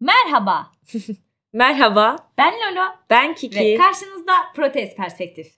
Merhaba, 0.00 0.72
Merhaba, 1.52 2.16
ben 2.38 2.54
Lolo 2.54 2.84
ben 3.10 3.34
Kiki. 3.34 3.58
ve 3.60 3.76
karşınızda 3.76 4.32
Protez 4.54 4.96
Perspektif. 4.96 5.56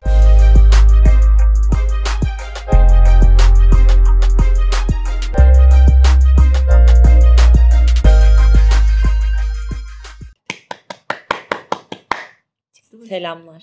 Selamlar. 13.09 13.63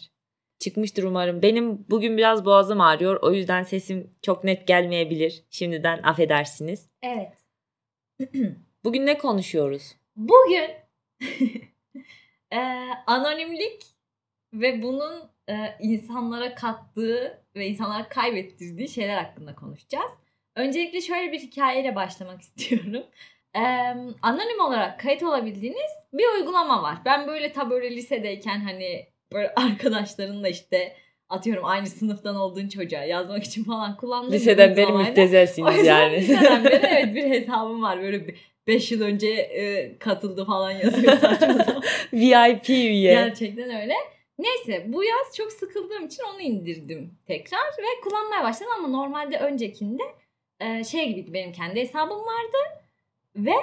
Çıkmıştır 0.59 1.03
umarım. 1.03 1.41
Benim 1.41 1.85
bugün 1.89 2.17
biraz 2.17 2.45
boğazım 2.45 2.81
ağrıyor. 2.81 3.19
O 3.21 3.33
yüzden 3.33 3.63
sesim 3.63 4.13
çok 4.21 4.43
net 4.43 4.67
gelmeyebilir. 4.67 5.43
Şimdiden 5.49 6.03
affedersiniz. 6.03 6.89
Evet, 7.01 7.33
Bugün 8.83 9.05
ne 9.05 9.17
konuşuyoruz? 9.17 9.95
Bugün 10.17 10.69
eee, 12.51 12.87
anonimlik 13.07 13.83
ve 14.53 14.81
bunun 14.81 15.29
eee, 15.49 15.77
insanlara 15.79 16.55
kattığı 16.55 17.41
ve 17.55 17.67
insanlara 17.67 18.09
kaybettirdiği 18.09 18.87
şeyler 18.89 19.17
hakkında 19.17 19.55
konuşacağız. 19.55 20.11
Öncelikle 20.55 21.01
şöyle 21.01 21.31
bir 21.31 21.39
hikayeyle 21.39 21.95
başlamak 21.95 22.41
istiyorum. 22.57 23.03
Eee, 23.55 23.95
anonim 24.21 24.59
olarak 24.61 24.99
kayıt 24.99 25.23
olabildiğiniz 25.23 25.91
bir 26.13 26.25
uygulama 26.39 26.83
var. 26.83 26.97
Ben 27.05 27.27
böyle 27.27 27.51
ta 27.51 27.69
böyle 27.69 27.95
lisedeyken 27.95 28.59
hani 28.59 29.07
böyle 29.33 29.53
arkadaşlarınla 29.55 30.49
işte 30.49 30.95
atıyorum 31.29 31.65
aynı 31.65 31.85
sınıftan 31.87 32.35
olduğun 32.35 32.67
çocuğa 32.67 33.03
yazmak 33.03 33.43
için 33.43 33.63
falan 33.63 33.97
kullandığım 33.97 34.31
bir 34.31 34.35
Liseden 34.39 34.75
beri 34.75 34.91
müptezelsiniz 34.91 35.85
yani. 35.85 36.15
liseden 36.15 36.63
beri 36.63 36.85
evet 36.85 37.15
bir 37.15 37.23
hesabım 37.29 37.83
var. 37.83 38.01
Böyle 38.01 38.35
5 38.67 38.91
yıl 38.91 39.01
önce 39.01 39.27
e, 39.27 39.97
katıldı 39.97 40.45
falan 40.45 40.71
yazıyor 40.71 41.17
saçma. 41.17 41.81
VIP 42.13 42.69
üye. 42.69 43.13
Gerçekten 43.13 43.81
öyle. 43.81 43.93
Neyse 44.39 44.85
bu 44.87 45.03
yaz 45.03 45.35
çok 45.35 45.51
sıkıldığım 45.51 46.05
için 46.05 46.23
onu 46.33 46.41
indirdim 46.41 47.13
tekrar 47.27 47.59
ve 47.59 48.01
kullanmaya 48.03 48.43
başladım 48.43 48.71
ama 48.77 48.87
normalde 48.87 49.37
öncekinde 49.37 50.03
e, 50.59 50.83
şey 50.83 51.09
gibiydi 51.09 51.33
benim 51.33 51.51
kendi 51.51 51.79
hesabım 51.79 52.19
vardı 52.19 52.57
ve 53.35 53.53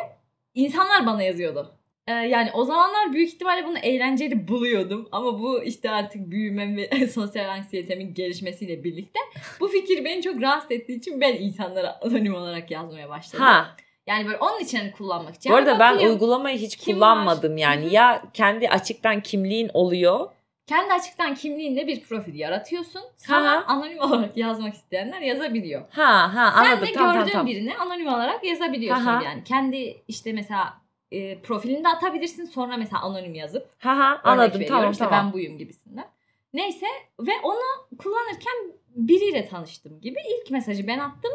insanlar 0.55 1.07
bana 1.07 1.23
yazıyordu. 1.23 1.75
E, 2.07 2.13
yani 2.13 2.51
o 2.55 2.65
zamanlar 2.65 3.13
büyük 3.13 3.29
ihtimalle 3.29 3.67
bunu 3.67 3.79
eğlenceli 3.79 4.49
buluyordum 4.49 5.09
ama 5.13 5.41
bu 5.41 5.63
işte 5.63 5.91
artık 5.91 6.31
büyümem 6.31 6.77
ve 6.77 7.07
sosyal 7.15 7.49
anksiyetemin 7.49 8.15
gelişmesiyle 8.15 8.85
birlikte 8.85 9.21
bu 9.61 9.69
fikir 9.69 10.05
beni 10.05 10.23
çok 10.23 10.43
rahatsız 10.43 10.71
ettiği 10.71 10.99
için 10.99 11.21
ben 11.21 11.35
insanlara 11.35 12.01
anonim 12.03 12.35
olarak 12.35 12.71
yazmaya 12.71 13.09
başladım. 13.09 13.45
Ha, 13.45 13.77
Yani 14.07 14.27
böyle 14.27 14.37
onun 14.39 14.61
için 14.61 14.79
hani 14.79 14.93
kullanmak 14.93 15.35
için. 15.35 15.53
bu 15.53 15.57
arada 15.57 15.79
ben 15.79 15.97
uygulamayı 15.99 16.59
hiç 16.59 16.77
Kim 16.77 16.95
kullanmadım 16.97 17.53
var? 17.53 17.59
yani. 17.59 17.93
Ya 17.95 18.23
kendi 18.35 18.69
açıktan 18.69 19.21
kimliğin 19.21 19.71
oluyor. 19.75 20.29
kendi 20.67 20.93
açıktan 20.93 21.35
kimliğinle 21.35 21.87
bir 21.87 22.01
profil 22.03 22.35
yaratıyorsun. 22.35 23.03
Sana 23.17 23.51
Ha. 23.53 23.65
anonim 23.67 23.99
olarak 23.99 24.37
yazmak 24.37 24.75
isteyenler 24.75 25.21
yazabiliyor. 25.21 25.83
Ha 25.91 26.35
ha 26.35 26.53
Sen 26.55 26.65
anladım. 26.65 26.87
de 26.89 26.93
Tamam 26.93 27.15
gördüğün 27.17 27.33
tamam 27.33 27.47
birine 27.47 27.77
anonim 27.77 28.07
olarak 28.07 28.45
yazabiliyorsun 28.45 29.05
Ha 29.05 29.19
ha. 29.19 29.23
yani. 29.25 29.45
Kendi 29.45 30.03
işte 30.09 30.33
mesela 30.33 30.75
e, 31.13 31.39
profilini 31.43 31.85
de 31.85 31.89
atabilirsin 31.89 32.45
sonra 32.45 32.77
mesela 32.77 33.03
anonim 33.03 33.35
yazıp 33.35 33.71
Ha 33.79 33.99
ha 33.99 34.21
anladım 34.25 34.63
tamam 34.69 34.91
işte 34.93 35.05
tamam. 35.05 35.27
ben 35.27 35.33
buyum 35.33 35.59
gibisinden. 35.59 36.07
Neyse 36.55 36.87
ve 37.21 37.33
onu 37.43 37.97
kullanırken 37.99 38.55
biriyle 38.97 39.49
tanıştım 39.49 40.01
gibi 40.01 40.19
ilk 40.41 40.51
mesajı 40.51 40.87
ben 40.87 40.99
attım. 40.99 41.33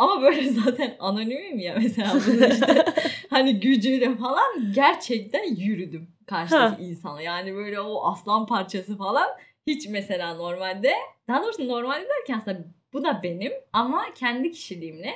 Ama 0.00 0.22
böyle 0.22 0.50
zaten 0.64 0.96
anonimim 0.98 1.58
ya 1.58 1.74
mesela 1.82 2.12
bunu 2.26 2.46
işte 2.46 2.84
hani 3.30 3.60
gücüyle 3.60 4.16
falan 4.16 4.72
gerçekten 4.74 5.54
yürüdüm 5.54 6.08
karşıdaki 6.26 6.82
insana. 6.82 7.22
Yani 7.22 7.54
böyle 7.54 7.80
o 7.80 8.06
aslan 8.12 8.46
parçası 8.46 8.98
falan 8.98 9.28
hiç 9.66 9.88
mesela 9.88 10.34
normalde 10.34 10.92
daha 11.28 11.42
doğrusu 11.42 11.68
normalde 11.68 12.08
derken 12.08 12.38
aslında 12.38 12.58
bu 12.92 13.04
da 13.04 13.20
benim 13.22 13.52
ama 13.72 14.04
kendi 14.14 14.52
kişiliğimle 14.52 15.14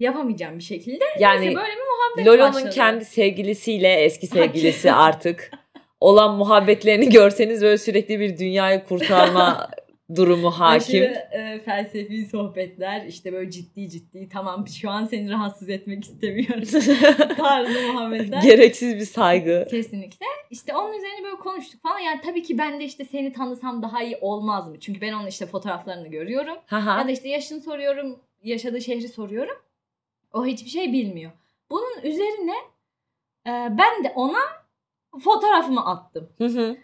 yapamayacağım 0.00 0.58
bir 0.58 0.64
şekilde. 0.64 1.04
Yani 1.18 1.40
Neyse 1.40 1.56
böyle 1.56 1.72
bir 1.72 2.26
muhabbet 2.26 2.26
Lolo'nun 2.26 2.70
kendi 2.70 3.04
sevgilisiyle 3.04 3.92
eski 3.92 4.26
sevgilisi 4.26 4.92
artık 4.92 5.50
olan 6.00 6.34
muhabbetlerini 6.34 7.08
görseniz 7.08 7.62
böyle 7.62 7.78
sürekli 7.78 8.20
bir 8.20 8.38
dünyayı 8.38 8.84
kurtarma 8.84 9.70
durumu 10.16 10.50
hakim. 10.50 11.02
Aşırı 11.02 11.28
e, 11.32 11.60
felsefi 11.64 12.26
sohbetler 12.26 13.06
işte 13.06 13.32
böyle 13.32 13.50
ciddi 13.50 13.90
ciddi 13.90 14.28
tamam 14.28 14.68
şu 14.68 14.90
an 14.90 15.04
seni 15.04 15.30
rahatsız 15.30 15.68
etmek 15.68 16.04
istemiyorum 16.04 16.64
tarzı 17.36 17.92
muhabbetler. 17.92 18.42
Gereksiz 18.42 18.96
bir 18.96 19.04
saygı. 19.04 19.66
Kesinlikle. 19.70 20.26
İşte 20.50 20.76
onun 20.76 20.98
üzerine 20.98 21.24
böyle 21.24 21.36
konuştuk 21.36 21.82
falan. 21.82 21.98
Yani 21.98 22.20
tabii 22.20 22.42
ki 22.42 22.58
ben 22.58 22.80
de 22.80 22.84
işte 22.84 23.04
seni 23.04 23.32
tanısam 23.32 23.82
daha 23.82 24.02
iyi 24.02 24.18
olmaz 24.20 24.68
mı? 24.68 24.80
Çünkü 24.80 25.00
ben 25.00 25.12
onun 25.12 25.26
işte 25.26 25.46
fotoğraflarını 25.46 26.08
görüyorum. 26.08 26.58
Ha 26.66 26.86
ha. 26.86 26.98
Ya 26.98 27.08
da 27.08 27.10
işte 27.10 27.28
yaşını 27.28 27.60
soruyorum, 27.60 28.20
yaşadığı 28.42 28.80
şehri 28.80 29.08
soruyorum. 29.08 29.56
O 30.32 30.46
hiçbir 30.46 30.70
şey 30.70 30.92
bilmiyor. 30.92 31.32
Bunun 31.70 32.02
üzerine 32.02 32.54
e, 33.46 33.50
ben 33.50 34.04
de 34.04 34.12
ona 34.14 34.40
fotoğrafımı 35.24 35.86
attım. 35.86 36.28
Hı 36.38 36.46
hı. 36.46 36.76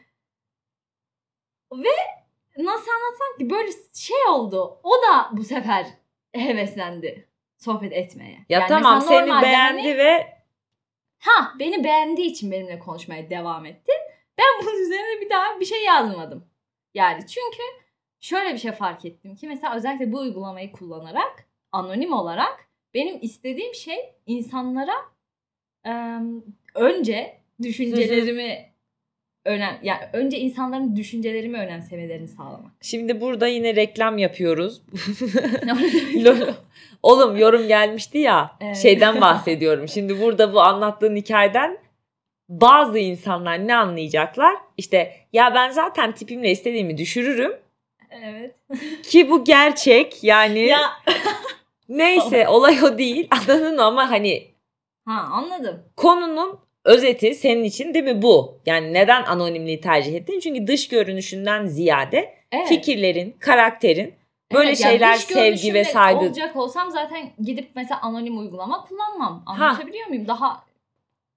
Nasıl 2.59 2.91
anlatsam 2.91 3.39
ki 3.39 3.51
böyle 3.51 3.71
şey 3.95 4.27
oldu. 4.31 4.81
O 4.83 4.91
da 4.91 5.31
bu 5.33 5.45
sefer 5.45 5.87
heveslendi 6.33 7.29
sohbet 7.59 7.93
etmeye. 7.93 8.39
Ya 8.49 8.61
Yani 8.61 8.69
tamam 8.69 9.01
seni 9.01 9.29
normalde 9.29 9.47
beğendi 9.47 9.81
hani- 9.81 9.99
ve 9.99 10.35
Ha 11.19 11.53
beni 11.59 11.85
beğendiği 11.85 12.31
için 12.31 12.51
benimle 12.51 12.79
konuşmaya 12.79 13.31
devam 13.31 13.67
etti. 13.67 13.93
Ben 14.39 14.45
bunun 14.63 14.83
üzerine 14.83 15.21
bir 15.21 15.31
daha 15.31 15.61
bir 15.61 15.65
şey 15.65 15.85
yazmadım. 15.85 16.47
Yani 16.95 17.27
çünkü 17.27 17.63
şöyle 18.21 18.53
bir 18.53 18.59
şey 18.59 18.73
fark 18.73 19.05
ettim 19.05 19.37
ki 19.37 19.49
mesela 19.49 19.77
özellikle 19.77 20.13
bu 20.13 20.19
uygulamayı 20.19 20.73
kullanarak 20.73 21.49
anonim 21.73 22.13
olarak 22.13 22.69
benim 22.95 23.19
istediğim 23.23 23.75
şey 23.75 24.15
insanlara 24.27 24.95
em, 25.85 26.43
önce 26.75 27.41
düşüncelerimi 27.63 28.74
önem 29.45 29.79
yani 29.83 30.01
önce 30.13 30.39
insanların 30.39 30.97
düşüncelerimi 30.97 31.59
önemsemelerini 31.59 32.29
sağlamak. 32.29 32.73
şimdi 32.81 33.21
burada 33.21 33.47
yine 33.47 33.77
reklam 33.77 34.19
yapıyoruz. 34.19 34.83
Oğlum 37.03 37.37
yorum 37.37 37.69
gelmişti 37.69 38.19
ya 38.19 38.57
Evet. 38.61 38.77
şeyden 38.77 39.21
bahsediyorum. 39.21 39.89
Şimdi 39.89 40.21
burada 40.21 40.55
bu 40.55 40.61
anlattığın 40.61 41.17
hikayeden 41.17 41.79
bazı 42.49 42.99
insanlar 42.99 43.67
ne 43.67 43.77
anlayacaklar? 43.77 44.55
İşte 44.77 45.13
ya 45.33 45.55
ben 45.55 45.71
zaten 45.71 46.13
tipimle 46.13 46.51
istediğimi 46.51 46.99
düşürürüm 46.99 47.53
evet. 48.11 48.55
ki 49.03 49.31
bu 49.31 49.45
gerçek 49.45 50.25
yani 50.25 50.59
Ya 50.61 50.81
neyse 51.89 52.49
olay 52.49 52.79
o 52.85 52.99
değil 52.99 53.29
anladın 53.31 53.75
mı 53.75 53.85
ama 53.85 54.11
hani 54.11 54.55
ha 55.05 55.29
anladım. 55.33 55.83
konunun 55.97 56.59
özeti 56.85 57.35
senin 57.35 57.65
için 57.65 57.95
değil 57.95 58.05
mi 58.05 58.23
bu? 58.23 58.59
Yani 58.67 58.93
neden 58.93 59.23
anonimliği 59.23 59.81
tercih 59.81 60.15
ettin? 60.15 60.41
Çünkü 60.41 60.67
dış 60.67 60.89
görünüşünden 60.89 61.67
ziyade 61.67 62.35
Evet. 62.53 62.69
fikirlerin, 62.69 63.37
karakterin 63.39 64.15
böyle 64.53 64.69
Evet, 64.69 64.81
yani 64.81 64.91
şeyler 64.93 65.17
dış 65.17 65.25
sevgi 65.25 65.75
ve 65.75 65.85
saygı. 65.85 66.21
olacak 66.21 66.57
olsam 66.57 66.91
zaten 66.91 67.31
gidip 67.43 67.69
mesela 67.75 68.01
anonim 68.01 68.39
uygulama 68.39 68.85
kullanmam. 68.85 69.43
Anlatabiliyor 69.47 70.07
muyum? 70.07 70.29
Daha 70.29 70.65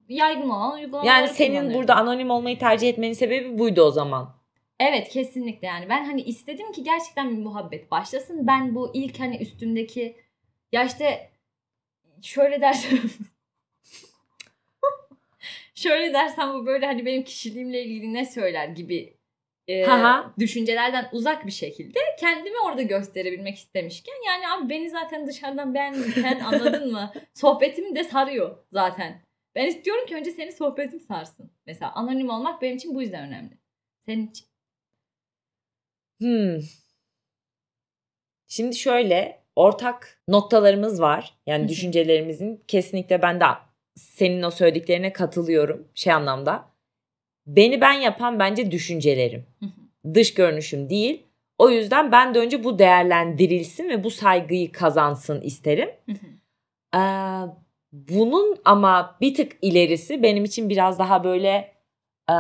yaygın 0.09 0.49
olan 0.49 0.73
uygulamaları 0.73 1.07
Yani 1.07 1.27
senin 1.27 1.73
burada 1.73 1.95
anonim 1.95 2.29
olmayı 2.29 2.59
tercih 2.59 2.89
etmenin 2.89 3.13
sebebi 3.13 3.57
buydu 3.59 3.81
o 3.81 3.91
zaman. 3.91 4.37
Evet 4.79 5.09
kesinlikle 5.09 5.67
yani 5.67 5.89
ben 5.89 6.05
hani 6.05 6.21
istedim 6.21 6.71
ki 6.71 6.83
gerçekten 6.83 7.29
bir 7.29 7.43
muhabbet 7.43 7.91
başlasın. 7.91 8.47
Ben 8.47 8.75
bu 8.75 8.91
ilk 8.93 9.19
hani 9.19 9.37
üstümdeki 9.37 10.15
ya 10.71 10.83
işte 10.83 11.29
şöyle 12.21 12.61
dersem 12.61 12.99
şöyle 15.77 16.13
dersem 16.13 16.53
bu 16.53 16.65
böyle 16.65 16.85
hani 16.85 17.05
benim 17.05 17.23
kişiliğimle 17.23 17.83
ilgili 17.83 18.13
ne 18.13 18.25
söyler 18.25 18.67
gibi 18.67 19.17
e, 19.69 19.85
düşüncelerden 20.39 21.09
uzak 21.11 21.45
bir 21.45 21.51
şekilde 21.51 21.99
kendimi 22.19 22.59
orada 22.59 22.81
gösterebilmek 22.81 23.55
istemişken 23.57 24.15
yani 24.25 24.47
abi 24.47 24.69
beni 24.69 24.89
zaten 24.89 25.27
dışarıdan 25.27 25.73
beğendiysen 25.73 26.39
anladın 26.39 26.91
mı? 26.91 27.13
Sohbetim 27.33 27.95
de 27.95 28.03
sarıyor 28.03 28.57
zaten. 28.71 29.21
Ben 29.55 29.65
istiyorum 29.65 30.05
ki 30.05 30.15
önce 30.15 30.31
senin 30.31 30.51
sohbetin 30.51 30.99
sarsın. 30.99 31.51
Mesela 31.65 31.91
anonim 31.91 32.29
olmak 32.29 32.61
benim 32.61 32.77
için 32.77 32.95
bu 32.95 33.01
yüzden 33.01 33.27
önemli. 33.27 33.57
Senin 34.05 34.27
için. 34.27 34.47
Hmm. 36.19 36.59
Şimdi 38.47 38.75
şöyle 38.75 39.43
ortak 39.55 40.21
noktalarımız 40.27 41.01
var. 41.01 41.37
Yani 41.45 41.67
düşüncelerimizin 41.67 42.63
kesinlikle 42.67 43.21
ben 43.21 43.39
de 43.39 43.45
senin 43.97 44.43
o 44.43 44.51
söylediklerine 44.51 45.13
katılıyorum 45.13 45.87
şey 45.95 46.13
anlamda. 46.13 46.65
Beni 47.47 47.81
ben 47.81 47.93
yapan 47.93 48.39
bence 48.39 48.71
düşüncelerim. 48.71 49.45
Dış 50.13 50.33
görünüşüm 50.33 50.89
değil. 50.89 51.23
O 51.57 51.69
yüzden 51.69 52.11
ben 52.11 52.35
de 52.35 52.39
önce 52.39 52.63
bu 52.63 52.79
değerlendirilsin 52.79 53.89
ve 53.89 54.03
bu 54.03 54.11
saygıyı 54.11 54.71
kazansın 54.71 55.41
isterim. 55.41 55.89
Ee, 56.95 56.99
bunun 57.91 58.57
ama 58.65 59.17
bir 59.21 59.33
tık 59.35 59.51
ilerisi 59.61 60.23
benim 60.23 60.45
için 60.45 60.69
biraz 60.69 60.99
daha 60.99 61.23
böyle 61.23 61.77
e, 62.29 62.35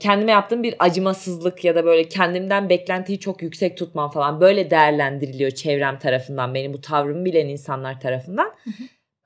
kendime 0.00 0.32
yaptığım 0.32 0.62
bir 0.62 0.74
acımasızlık 0.78 1.64
ya 1.64 1.74
da 1.74 1.84
böyle 1.84 2.08
kendimden 2.08 2.68
beklentiyi 2.68 3.20
çok 3.20 3.42
yüksek 3.42 3.76
tutmam 3.76 4.10
falan 4.10 4.40
böyle 4.40 4.70
değerlendiriliyor 4.70 5.50
çevrem 5.50 5.98
tarafından 5.98 6.54
benim 6.54 6.72
bu 6.72 6.80
tavrımı 6.80 7.24
bilen 7.24 7.48
insanlar 7.48 8.00
tarafından. 8.00 8.52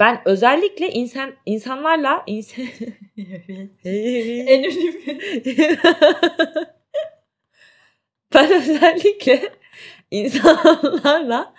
Ben 0.00 0.22
özellikle 0.24 0.90
insan 0.90 1.32
insanlarla 1.46 2.22
insan 2.26 2.64
En 3.84 4.64
önemli. 4.64 5.84
ben 8.34 8.52
özellikle 8.52 9.52
insanlarla 10.10 11.54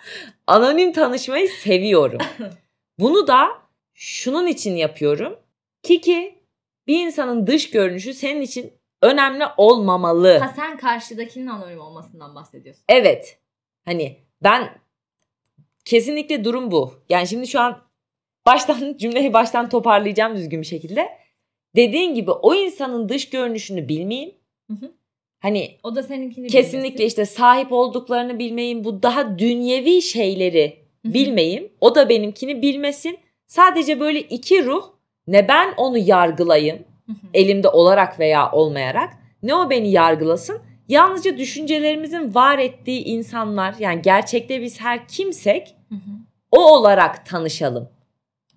anonim 0.46 0.92
tanışmayı 0.92 1.48
seviyorum. 1.48 2.18
Bunu 2.98 3.26
da 3.26 3.48
şunun 3.94 4.46
için 4.46 4.76
yapıyorum. 4.76 5.38
Kiki 5.82 6.38
bir 6.86 7.06
insanın 7.06 7.46
dış 7.46 7.70
görünüşü 7.70 8.14
senin 8.14 8.40
için 8.40 8.72
önemli 9.02 9.44
olmamalı. 9.56 10.38
Ha 10.38 10.52
sen 10.56 10.76
karşıdakinin 10.76 11.46
anonim 11.46 11.80
olmasından 11.80 12.34
bahsediyorsun. 12.34 12.84
Evet. 12.88 13.38
Hani 13.84 14.20
ben 14.42 14.78
kesinlikle 15.84 16.44
durum 16.44 16.70
bu. 16.70 16.94
Yani 17.08 17.28
şimdi 17.28 17.46
şu 17.46 17.60
an 17.60 17.85
baştan 18.46 18.96
cümleyi 18.96 19.32
baştan 19.32 19.68
toparlayacağım 19.68 20.36
düzgün 20.36 20.60
bir 20.60 20.66
şekilde. 20.66 21.08
Dediğin 21.76 22.14
gibi 22.14 22.30
o 22.30 22.54
insanın 22.54 23.08
dış 23.08 23.30
görünüşünü 23.30 23.88
bilmeyeyim. 23.88 24.34
Hı 24.70 24.72
hı. 24.72 24.92
Hani 25.40 25.78
O 25.82 25.94
da 25.94 26.02
seninkini 26.02 26.46
kesinlikle 26.46 26.88
bilmesin. 26.88 27.06
işte 27.06 27.26
sahip 27.26 27.72
olduklarını 27.72 28.38
bilmeyeyim. 28.38 28.84
Bu 28.84 29.02
daha 29.02 29.38
dünyevi 29.38 30.02
şeyleri 30.02 30.86
Hı. 31.06 31.14
O 31.80 31.94
da 31.94 32.08
benimkini 32.08 32.62
bilmesin. 32.62 33.18
Sadece 33.46 34.00
böyle 34.00 34.20
iki 34.20 34.64
ruh 34.64 34.84
ne 35.26 35.48
ben 35.48 35.74
onu 35.76 35.98
yargılayayım 35.98 36.78
Hı 37.06 37.12
hı. 37.12 37.26
elimde 37.34 37.68
olarak 37.68 38.20
veya 38.20 38.52
olmayarak 38.52 39.10
ne 39.42 39.54
o 39.54 39.70
beni 39.70 39.90
yargılasın. 39.90 40.60
Yalnızca 40.88 41.38
düşüncelerimizin 41.38 42.34
var 42.34 42.58
ettiği 42.58 43.04
insanlar 43.04 43.74
yani 43.78 44.02
gerçekte 44.02 44.62
biz 44.62 44.80
her 44.80 45.08
kimsek 45.08 45.74
Hı 45.88 45.94
hı. 45.94 46.10
o 46.52 46.60
olarak 46.72 47.26
tanışalım. 47.26 47.88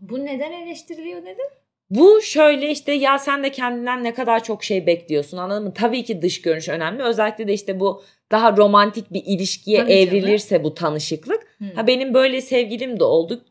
Bu 0.02 0.26
neden 0.26 0.52
eleştiriliyor 0.52 1.22
dedin? 1.26 1.50
Bu 1.90 2.22
şöyle 2.22 2.72
işte 2.72 2.92
ya 2.92 3.20
sen 3.20 3.44
de 3.44 3.52
kendinden 3.52 4.04
ne 4.04 4.14
kadar 4.14 4.44
çok 4.44 4.64
şey 4.64 4.88
bekliyorsun 4.88 5.38
anladın 5.38 5.64
mı? 5.64 5.74
Tabii 5.74 6.04
ki 6.04 6.22
dış 6.22 6.42
görünüş 6.42 6.70
önemli. 6.70 7.04
Özellikle 7.04 7.48
de 7.48 7.54
işte 7.54 7.80
bu 7.80 8.04
daha 8.32 8.58
romantik 8.58 9.14
bir 9.14 9.24
ilişkiye 9.26 9.80
Tabii 9.80 9.90
canım. 9.90 10.08
evrilirse 10.08 10.64
bu 10.64 10.74
tanışıklık. 10.74 11.48
Hı. 11.60 11.66
Ha 11.76 11.88
benim 11.88 12.14
böyle 12.14 12.42
sevgilim 12.42 13.00
de 13.00 13.04
oldu. 13.04 13.46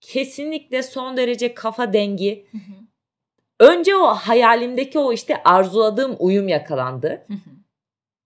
Kesinlikle 0.00 0.82
son 0.82 1.16
derece 1.16 1.54
kafa 1.54 1.92
dengi. 1.92 2.46
Hı 2.52 2.58
hı. 2.58 2.82
Önce 3.70 3.96
o 3.96 4.06
hayalimdeki 4.06 4.98
o 4.98 5.12
işte 5.12 5.42
arzuladığım 5.42 6.16
uyum 6.18 6.48
yakalandı. 6.48 7.08
Hı 7.08 7.34
hı. 7.34 7.50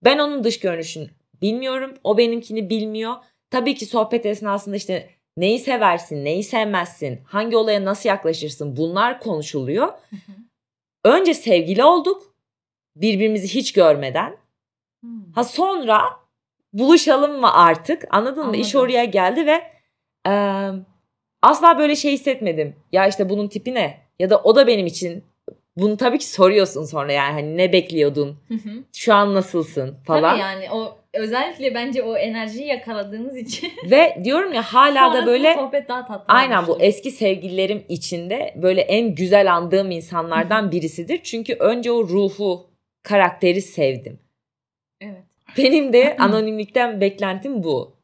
Ben 0.03 0.17
onun 0.19 0.43
dış 0.43 0.59
görünüşünü 0.59 1.09
bilmiyorum. 1.41 1.93
O 2.03 2.17
benimkini 2.17 2.69
bilmiyor. 2.69 3.15
Tabii 3.49 3.75
ki 3.75 3.85
sohbet 3.85 4.25
esnasında 4.25 4.75
işte 4.75 5.09
neyi 5.37 5.59
seversin, 5.59 6.25
neyi 6.25 6.43
sevmezsin, 6.43 7.21
hangi 7.25 7.57
olaya 7.57 7.85
nasıl 7.85 8.09
yaklaşırsın 8.09 8.77
bunlar 8.77 9.19
konuşuluyor. 9.19 9.93
Önce 11.03 11.33
sevgili 11.33 11.83
olduk. 11.83 12.35
Birbirimizi 12.95 13.47
hiç 13.47 13.73
görmeden. 13.73 14.37
Hı. 15.03 15.07
Ha 15.35 15.43
sonra 15.43 16.01
buluşalım 16.73 17.39
mı 17.39 17.53
artık? 17.53 18.03
Anladın 18.09 18.47
mı? 18.47 18.57
İş 18.57 18.75
Anladım. 18.75 18.89
oraya 18.89 19.05
geldi 19.05 19.45
ve 19.45 19.63
e, 20.27 20.33
asla 21.41 21.77
böyle 21.77 21.95
şey 21.95 22.11
hissetmedim. 22.13 22.75
Ya 22.91 23.07
işte 23.07 23.29
bunun 23.29 23.47
tipi 23.47 23.73
ne? 23.73 24.01
Ya 24.19 24.29
da 24.29 24.41
o 24.43 24.55
da 24.55 24.67
benim 24.67 24.85
için 24.85 25.23
bunu 25.77 25.97
tabii 25.97 26.17
ki 26.17 26.27
soruyorsun 26.29 26.83
sonra 26.83 27.11
yani 27.11 27.33
hani 27.33 27.57
ne 27.57 27.73
bekliyordun? 27.73 28.37
Hı 28.47 28.53
hı. 28.53 28.69
Şu 28.93 29.13
an 29.13 29.33
nasılsın 29.33 29.97
falan. 30.05 30.29
Tabii 30.29 30.39
yani 30.39 30.71
o 30.71 30.97
özellikle 31.13 31.75
bence 31.75 32.03
o 32.03 32.17
enerjiyi 32.17 32.67
yakaladığınız 32.67 33.37
için 33.37 33.71
Ve 33.91 34.17
diyorum 34.23 34.53
ya 34.53 34.61
hala 34.61 35.13
da 35.13 35.25
böyle 35.25 35.53
sohbet 35.53 35.89
daha 35.89 36.05
tatlı 36.05 36.33
aynen 36.33 36.67
bu 36.67 36.77
eski 36.79 37.11
sevgililerim 37.11 37.83
içinde 37.89 38.53
böyle 38.55 38.81
en 38.81 39.15
güzel 39.15 39.53
andığım 39.53 39.91
insanlardan 39.91 40.71
birisidir. 40.71 41.19
Çünkü 41.23 41.53
önce 41.53 41.91
o 41.91 42.03
ruhu, 42.03 42.69
karakteri 43.03 43.61
sevdim. 43.61 44.19
Evet. 45.01 45.23
Benim 45.57 45.93
de 45.93 46.17
anonimlikten 46.19 47.01
beklentim 47.01 47.63
bu. 47.63 47.97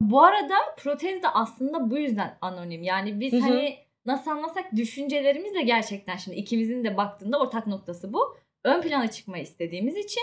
Bu 0.00 0.22
arada 0.22 0.54
protez 0.76 1.22
de 1.22 1.28
aslında 1.28 1.90
bu 1.90 1.98
yüzden 1.98 2.38
anonim. 2.40 2.82
Yani 2.82 3.20
biz 3.20 3.32
Hı 3.32 3.36
hı. 3.36 3.40
hani 3.40 3.76
nasıl 4.06 4.30
anlasak 4.30 4.76
düşüncelerimiz 4.76 5.54
de 5.54 5.62
gerçekten 5.62 6.16
şimdi 6.16 6.36
ikimizin 6.36 6.84
de 6.84 6.96
baktığında 6.96 7.40
ortak 7.40 7.66
noktası 7.66 8.12
bu. 8.12 8.36
Ön 8.64 8.82
plana 8.82 9.10
çıkmayı 9.10 9.42
istediğimiz 9.42 9.96
için 9.96 10.22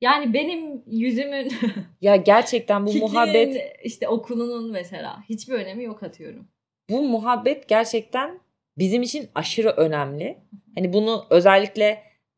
yani 0.00 0.34
benim 0.34 0.82
yüzümün 0.86 1.52
Ya 2.00 2.16
gerçekten 2.16 2.86
bu 2.86 2.92
muhabbet 2.94 3.78
işte 3.84 4.08
okulunun 4.08 4.72
mesela 4.72 5.22
hiçbir 5.28 5.54
önemi 5.54 5.84
yok 5.84 6.02
atıyorum. 6.02 6.48
bu 6.90 7.02
muhabbet 7.02 7.68
gerçekten 7.68 8.40
bizim 8.78 9.02
için 9.02 9.28
aşırı 9.34 9.68
önemli. 9.68 10.38
Hani 10.74 10.92
bunu 10.92 11.26
özellikle 11.30 11.84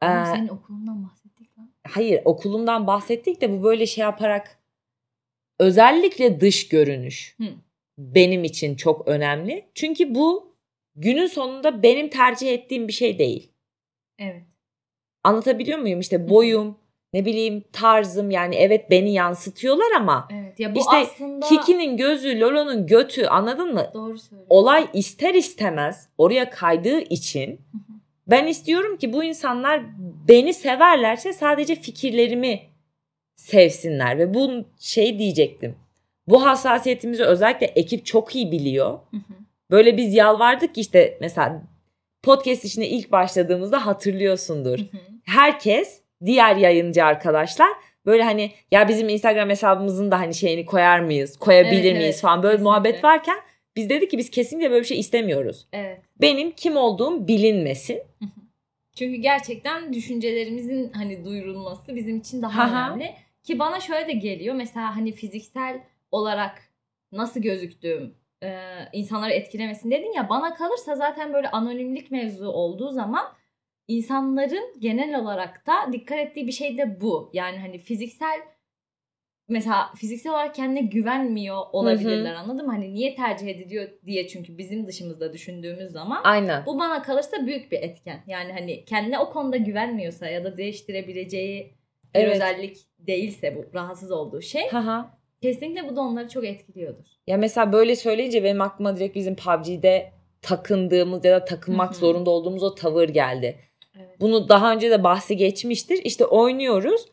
e, 0.03 0.06
senin 0.06 0.49
okulundan 0.49 1.05
bahsettik 1.05 1.59
lan. 1.59 1.70
hayır 1.88 2.23
okulumdan 2.25 2.87
bahsettik 2.87 3.41
de 3.41 3.53
bu 3.53 3.64
böyle 3.64 3.87
şey 3.87 4.03
yaparak 4.03 4.59
özellikle 5.59 6.41
dış 6.41 6.69
görünüş 6.69 7.37
Hı. 7.38 7.44
benim 7.99 8.44
için 8.44 8.76
çok 8.76 9.09
önemli. 9.09 9.64
Çünkü 9.75 10.14
bu 10.14 10.51
günün 10.97 11.27
sonunda 11.27 11.83
benim 11.83 12.09
tercih 12.09 12.53
ettiğim 12.53 12.89
bir 12.89 12.93
şey 12.93 13.19
değil. 13.19 13.53
Evet. 14.19 14.43
Anlatabiliyor 15.25 15.79
muyum? 15.79 16.00
İşte 16.00 16.29
boyum, 16.29 16.79
ne 17.12 17.25
bileyim 17.25 17.65
tarzım 17.73 18.31
yani 18.31 18.55
evet 18.55 18.91
beni 18.91 19.12
yansıtıyorlar 19.12 19.93
ama 19.97 20.29
Evet. 20.33 20.61
Ya 20.61 20.75
bu 20.75 20.79
İşte 20.79 20.97
aslında 20.97 21.47
Kiki'nin 21.47 21.97
gözü, 21.97 22.41
Lolo'nun 22.41 22.87
götü 22.87 23.27
anladın 23.27 23.75
mı? 23.75 23.91
doğru 23.94 24.19
söylüyorsun. 24.19 24.47
Olay 24.49 24.87
ister 24.93 25.35
istemez 25.35 26.09
oraya 26.19 26.50
kaydığı 26.50 27.00
için 27.00 27.61
ben 28.27 28.47
istiyorum 28.47 28.97
ki 28.97 29.12
bu 29.12 29.25
insanlar 29.25 29.83
beni 30.29 30.55
severlerse 30.55 31.33
sadece 31.33 31.75
fikirlerimi 31.75 32.61
sevsinler 33.35 34.19
ve 34.19 34.35
bu 34.35 34.50
şey 34.79 35.19
diyecektim. 35.19 35.77
Bu 36.29 36.47
hassasiyetimizi 36.47 37.25
özellikle 37.25 37.67
ekip 37.67 38.06
çok 38.06 38.37
iyi 38.37 38.53
biliyor. 38.53 38.99
Böyle 39.73 39.97
biz 39.97 40.15
yalvardık 40.15 40.75
ki 40.75 40.81
işte 40.81 41.19
mesela 41.21 41.63
podcast 42.23 42.65
işine 42.65 42.89
ilk 42.89 43.13
başladığımızda 43.13 43.87
hatırlıyorsundur. 43.87 44.79
Hı 44.79 44.83
hı. 44.83 44.99
Herkes 45.25 46.00
diğer 46.25 46.57
yayıncı 46.57 47.05
arkadaşlar 47.05 47.69
böyle 48.07 48.23
hani 48.23 48.50
ya 48.71 48.88
bizim 48.88 49.09
Instagram 49.09 49.50
hesabımızın 49.50 50.11
da 50.11 50.19
hani 50.19 50.35
şeyini 50.35 50.67
koyar 50.67 51.00
mıyız, 51.00 51.37
koyabilir 51.37 51.85
Evet, 51.85 51.97
miyiz 51.97 52.14
evet, 52.14 52.21
falan 52.21 52.43
böyle 52.43 52.59
bir 52.59 52.62
muhabbet 52.62 52.93
kesinlikle. 52.93 53.09
varken 53.09 53.38
biz 53.76 53.91
dedik 53.91 54.11
ki 54.11 54.19
biz 54.19 54.31
kesinlikle 54.31 54.71
böyle 54.71 54.83
bir 54.83 54.87
şey 54.87 54.99
istemiyoruz. 54.99 55.67
Evet. 55.73 56.00
Benim 56.21 56.50
kim 56.50 56.76
olduğum 56.76 57.29
bilinmesin. 57.29 58.02
Çünkü 58.97 59.21
gerçekten 59.21 59.93
düşüncelerimizin 59.93 60.93
hani 60.93 61.25
duyurulması 61.25 61.97
bizim 61.97 62.19
için 62.19 62.43
daha 62.43 62.62
Aha. 62.62 62.91
önemli. 62.91 63.14
Ki 63.45 63.59
bana 63.59 63.81
şöyle 63.81 64.07
de 64.07 64.12
geliyor. 64.12 64.55
Mesela 64.55 64.97
hani 64.97 65.12
fiziksel 65.12 65.81
olarak 66.11 66.62
nasıl 67.12 67.41
gözüktüğüm 67.41 68.14
e, 68.42 68.58
insanları 68.92 69.32
etkilemesin 69.32 69.90
dedin 69.90 70.12
ya. 70.12 70.28
Bana 70.28 70.54
kalırsa 70.54 70.94
zaten 70.96 71.32
böyle 71.32 71.50
anonimlik 71.50 72.11
mevzu 72.11 72.49
olduğu 72.49 72.90
zaman 72.90 73.25
insanların 73.88 74.80
genel 74.80 75.20
olarak 75.20 75.66
da 75.66 75.92
dikkat 75.92 76.18
ettiği 76.18 76.46
bir 76.46 76.52
şey 76.52 76.78
de 76.78 77.00
bu. 77.00 77.30
Yani 77.32 77.58
hani 77.58 77.78
fiziksel 77.78 78.40
mesela 79.49 79.92
fiziksel 79.96 80.32
olarak 80.32 80.54
kendine 80.54 80.80
güvenmiyor 80.80 81.62
olabilirler 81.72 82.34
anladın 82.34 82.66
mı? 82.66 82.72
Hani 82.72 82.94
niye 82.94 83.14
tercih 83.14 83.49
ediliyor 83.49 83.88
diye 84.06 84.28
çünkü 84.28 84.58
bizim 84.58 84.87
dışımızda 84.87 85.32
düşündüğümüz 85.32 85.90
zaman 85.90 86.20
Aynen. 86.25 86.66
bu 86.66 86.78
bana 86.78 87.02
kalırsa 87.02 87.46
büyük 87.46 87.72
bir 87.72 87.78
etken. 87.82 88.22
Yani 88.26 88.52
hani 88.52 88.84
kendine 88.84 89.18
o 89.18 89.30
konuda 89.30 89.56
güvenmiyorsa 89.56 90.26
ya 90.26 90.44
da 90.44 90.56
değiştirebileceği 90.56 91.75
bir 92.14 92.20
Evet. 92.20 92.34
özellik 92.34 92.76
değilse 92.99 93.56
bu 93.56 93.75
rahatsız 93.75 94.11
olduğu 94.11 94.42
şey 94.42 94.68
Haha. 94.68 95.22
Kesinlikle 95.42 95.88
bu 95.88 95.96
da 95.96 96.00
onları 96.00 96.28
çok 96.28 96.44
etkiliyordur. 96.44 97.04
Ya 97.26 97.37
mesela 97.37 97.72
böyle 97.72 97.96
söyleyince 97.96 98.44
benim 98.44 98.61
aklıma 98.61 98.96
direkt 98.96 99.16
bizim 99.16 99.37
PUBG'de 99.37 100.12
takındığımız 100.42 101.25
ya 101.25 101.40
da 101.40 101.44
takınmak 101.44 101.96
zorunda 101.96 102.30
olduğumuz 102.30 102.62
o 102.62 102.75
tavır 102.75 103.08
geldi. 103.08 103.58
Evet. 103.99 104.20
Bunu 104.20 104.49
daha 104.49 104.72
önce 104.72 104.90
de 104.90 105.04
bahsi 105.04 105.37
geçmiştir. 105.37 106.00
İşte 106.04 106.25
oynuyoruz. 106.25 107.06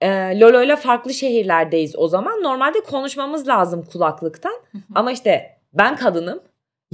Ee, 0.00 0.40
Lolo'yla 0.40 0.76
farklı 0.76 1.14
şehirlerdeyiz 1.14 1.96
o 1.96 2.08
zaman. 2.08 2.42
Normalde 2.42 2.80
konuşmamız 2.80 3.48
lazım 3.48 3.84
kulaklıktan. 3.92 4.54
Ama 4.94 5.12
işte 5.12 5.58
ben 5.72 5.96
kadınım. 5.96 6.42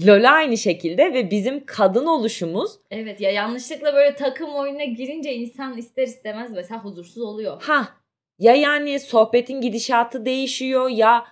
Lolo 0.07 0.29
aynı 0.29 0.59
şekilde 0.59 1.15
ve 1.15 1.31
bizim 1.31 1.67
kadın 1.67 2.07
oluşumuz 2.07 2.73
Evet 2.91 3.21
ya 3.21 3.31
yanlışlıkla 3.31 3.95
böyle 3.95 4.15
takım 4.15 4.55
oyununa 4.55 4.85
girince 4.85 5.35
insan 5.35 5.77
ister 5.77 6.03
istemez 6.03 6.53
mesela 6.53 6.85
huzursuz 6.85 7.23
oluyor. 7.23 7.63
ha 7.63 7.89
ya 8.41 8.55
yani 8.55 9.01
sohbetin 9.01 9.61
gidişatı 9.61 10.25
değişiyor 10.25 10.89
ya 10.89 11.25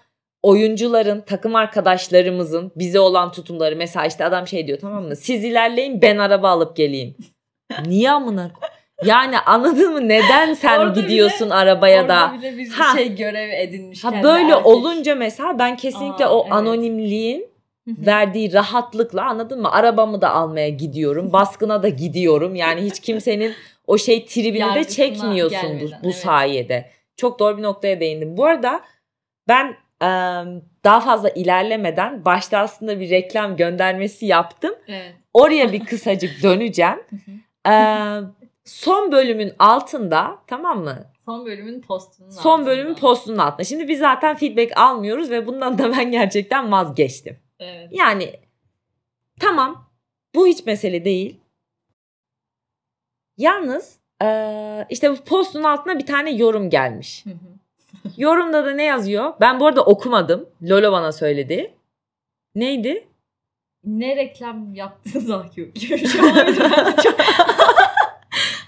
oyuncuların, 0.43 1.21
takım 1.21 1.55
arkadaşlarımızın 1.55 2.73
bize 2.77 3.01
olan 3.01 3.33
tutumları 3.33 3.77
mesela 3.77 4.07
işte 4.07 4.25
adam 4.25 4.47
şey 4.47 4.67
diyor 4.67 4.79
tamam 4.81 5.05
mı? 5.05 5.17
Siz 5.17 5.45
ilerleyin 5.45 6.03
ben 6.03 6.19
araba 6.19 6.51
alıp 6.51 6.77
geleyim. 6.77 7.17
Niye 7.87 8.11
amına 8.11 8.51
Yani 9.05 9.39
anladın 9.39 9.93
mı? 9.93 10.09
Neden 10.09 10.55
sen 10.55 10.79
Orada 10.79 11.01
gidiyorsun 11.01 11.51
arabaya 11.51 12.09
da? 12.09 12.35
Bile 12.39 12.59
bir 12.59 12.69
Ha. 12.69 12.97
şey 12.97 13.15
görev 13.15 13.49
edinmiş. 13.49 14.05
Ha 14.05 14.23
böyle 14.23 14.53
erkek. 14.53 14.67
olunca 14.67 15.15
mesela 15.15 15.59
ben 15.59 15.77
kesinlikle 15.77 16.27
Aa, 16.27 16.35
o 16.35 16.43
evet. 16.43 16.53
anonimliğin 16.53 17.47
verdiği 17.87 18.53
rahatlıkla 18.53 19.25
anladın 19.25 19.63
mı? 19.63 19.73
Arabamı 19.73 20.21
da 20.21 20.31
almaya 20.31 20.69
gidiyorum. 20.69 21.33
Baskına 21.33 21.83
da 21.83 21.89
gidiyorum. 21.89 22.55
Yani 22.55 22.81
hiç 22.81 23.01
kimsenin 23.07 23.55
o 23.87 23.99
şey 23.99 24.27
tribini 24.27 24.75
de 24.75 24.85
çekmiyorsun 24.85 25.81
bu, 25.81 25.85
bu 25.85 25.97
evet. 26.03 26.15
sayede. 26.15 26.91
Çok 27.19 27.39
doğru 27.39 27.59
bir 27.59 27.63
noktaya 27.63 28.01
değindim. 28.01 28.37
Bu 28.37 28.47
arada 28.47 28.81
ben 29.49 29.77
daha 30.85 31.01
fazla 31.01 31.29
ilerlemeden 31.29 32.25
başta 32.25 32.59
aslında 32.59 33.01
bir 33.01 33.11
reklam 33.11 33.57
göndermesi 33.57 34.27
yaptım. 34.27 34.75
Evet. 34.89 35.15
Oraya 35.35 35.73
bir 35.73 35.85
kısacık 35.85 36.43
döneceğim. 36.43 36.99
Son 38.65 39.13
bölümün 39.13 39.53
altında 39.59 40.39
tamam 40.47 40.85
mı? 40.85 41.05
Son 41.25 41.47
bölümün 41.47 41.81
postunun 41.81 42.31
Son 42.31 42.53
altında. 42.53 42.67
bölümün 42.71 42.95
postunun 42.95 43.39
altında. 43.39 43.65
Şimdi 43.65 43.89
biz 43.89 43.99
zaten 43.99 44.37
feedback 44.37 44.79
almıyoruz 44.79 45.31
ve 45.31 45.47
bundan 45.47 45.79
da 45.79 45.93
ben 45.93 46.11
gerçekten 46.11 46.73
vazgeçtim. 46.73 47.39
Evet. 47.61 47.89
Yani 47.91 48.33
tamam 49.41 49.91
bu 50.35 50.47
hiç 50.47 50.67
mesele 50.67 51.05
değil. 51.05 51.41
Yalnız 53.37 53.99
eee, 54.23 54.87
işte 54.91 55.11
bu 55.11 55.17
postun 55.17 55.63
altına 55.63 55.99
bir 55.99 56.07
tane 56.07 56.31
yorum 56.31 56.71
gelmiş. 56.71 57.25
Hı 57.27 57.31
hı. 57.31 57.35
Yorumda 58.17 58.65
da 58.67 58.71
ne 58.71 58.85
yazıyor? 58.85 59.33
Ben 59.41 59.61
bu 59.61 59.67
arada 59.67 59.85
okumadım. 59.85 60.49
Lolo 60.63 60.93
bana 60.93 61.13
söyledi. 61.13 61.75
Neydi? 62.55 63.05
ne 63.85 64.17
reklam 64.17 64.75
yaptınız 64.75 65.31
Akif 65.31 65.69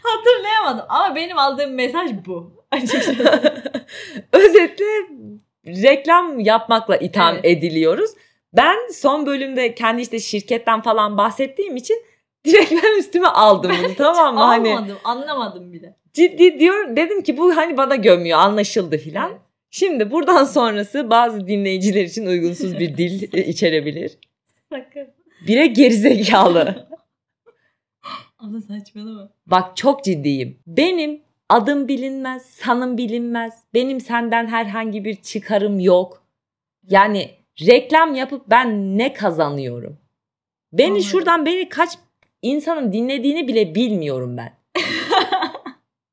hatırlayamadım 0.03 0.85
ama 0.89 1.15
benim 1.15 1.39
aldığım 1.39 1.75
mesaj 1.75 2.11
bu. 2.27 2.53
Özetle 4.33 4.85
reklam 5.67 6.41
yapmakla 6.41 6.97
itham 6.97 7.35
Evet. 7.35 7.45
ediliyoruz. 7.45 8.11
Ben 8.53 8.77
son 8.93 9.27
bölümde 9.27 9.75
kendi 9.75 10.03
işte 10.03 10.19
şirketten 10.19 10.83
falan 10.83 11.19
bahsettiğim 11.19 11.77
için 11.77 11.97
direkt 12.47 12.73
ben 12.73 12.99
üstüme 12.99 13.29
aldım 13.29 13.73
bunu 13.85 13.95
tamam 13.95 14.35
mı? 14.35 14.41
Hani 14.41 14.69
Anlamadım, 14.69 14.97
anlamadım 15.05 15.73
bile. 15.73 15.97
ciddi 16.13 16.59
diyor 16.61 16.97
dedim 16.97 17.23
ki 17.23 17.37
bu 17.39 17.57
hani 17.57 17.77
bana 17.77 17.97
gömüyor 17.97 18.39
anlaşıldı 18.39 18.99
filan. 18.99 19.31
Evet. 19.31 19.41
Şimdi 19.71 20.11
buradan 20.11 20.45
sonrası 20.45 21.11
bazı 21.11 21.47
dinleyiciler 21.49 22.05
için 22.05 22.27
uygunsuz 22.27 22.79
bir 22.79 22.97
dil 22.97 23.29
e, 23.39 23.45
içerebilir. 23.47 24.19
Sakın. 24.73 25.09
Bire 25.47 25.67
gerizekalı. 25.67 26.89
Ama 28.39 28.61
saçmalama. 28.61 29.31
Bak 29.47 29.77
çok 29.77 30.05
ciddiyim. 30.05 30.59
Benim 30.67 31.23
adım 31.49 31.89
bilinmez, 31.89 32.43
sanım 32.47 32.99
bilinmez. 32.99 33.55
Benim 33.75 34.01
senden 34.01 34.47
herhangi 34.47 35.05
bir 35.05 35.15
çıkarım 35.15 35.79
yok. 35.81 36.23
Yani 36.89 37.31
reklam 37.67 38.15
yapıp 38.15 38.43
ben 38.51 38.99
ne 38.99 39.13
kazanıyorum? 39.13 39.99
Beni 40.73 40.87
Anladım. 40.87 41.05
şuradan 41.05 41.47
beni 41.47 41.69
kaç 41.69 41.91
insanın 42.43 42.93
dinlediğini 42.93 43.49
bile 43.49 43.75
bilmiyorum 43.75 44.37
ben. 44.37 44.53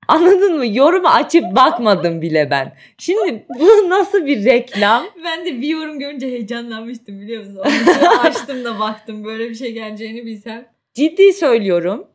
Anladın 0.07 0.57
mı? 0.57 0.67
Yorumu 0.67 1.07
açıp 1.07 1.43
bakmadım 1.55 2.21
bile 2.21 2.51
ben. 2.51 2.73
Şimdi 2.97 3.45
bu 3.59 3.89
nasıl 3.89 4.25
bir 4.25 4.45
reklam? 4.45 5.05
Ben 5.23 5.45
de 5.45 5.61
bir 5.61 5.67
yorum 5.67 5.99
görünce 5.99 6.27
heyecanlanmıştım 6.27 7.21
biliyor 7.21 7.43
musun? 7.43 7.61
Açtım 8.19 8.65
da 8.65 8.79
baktım 8.79 9.23
böyle 9.23 9.49
bir 9.49 9.55
şey 9.55 9.71
geleceğini 9.71 10.25
bilsem. 10.25 10.65
Ciddi 10.93 11.33
söylüyorum. 11.33 12.07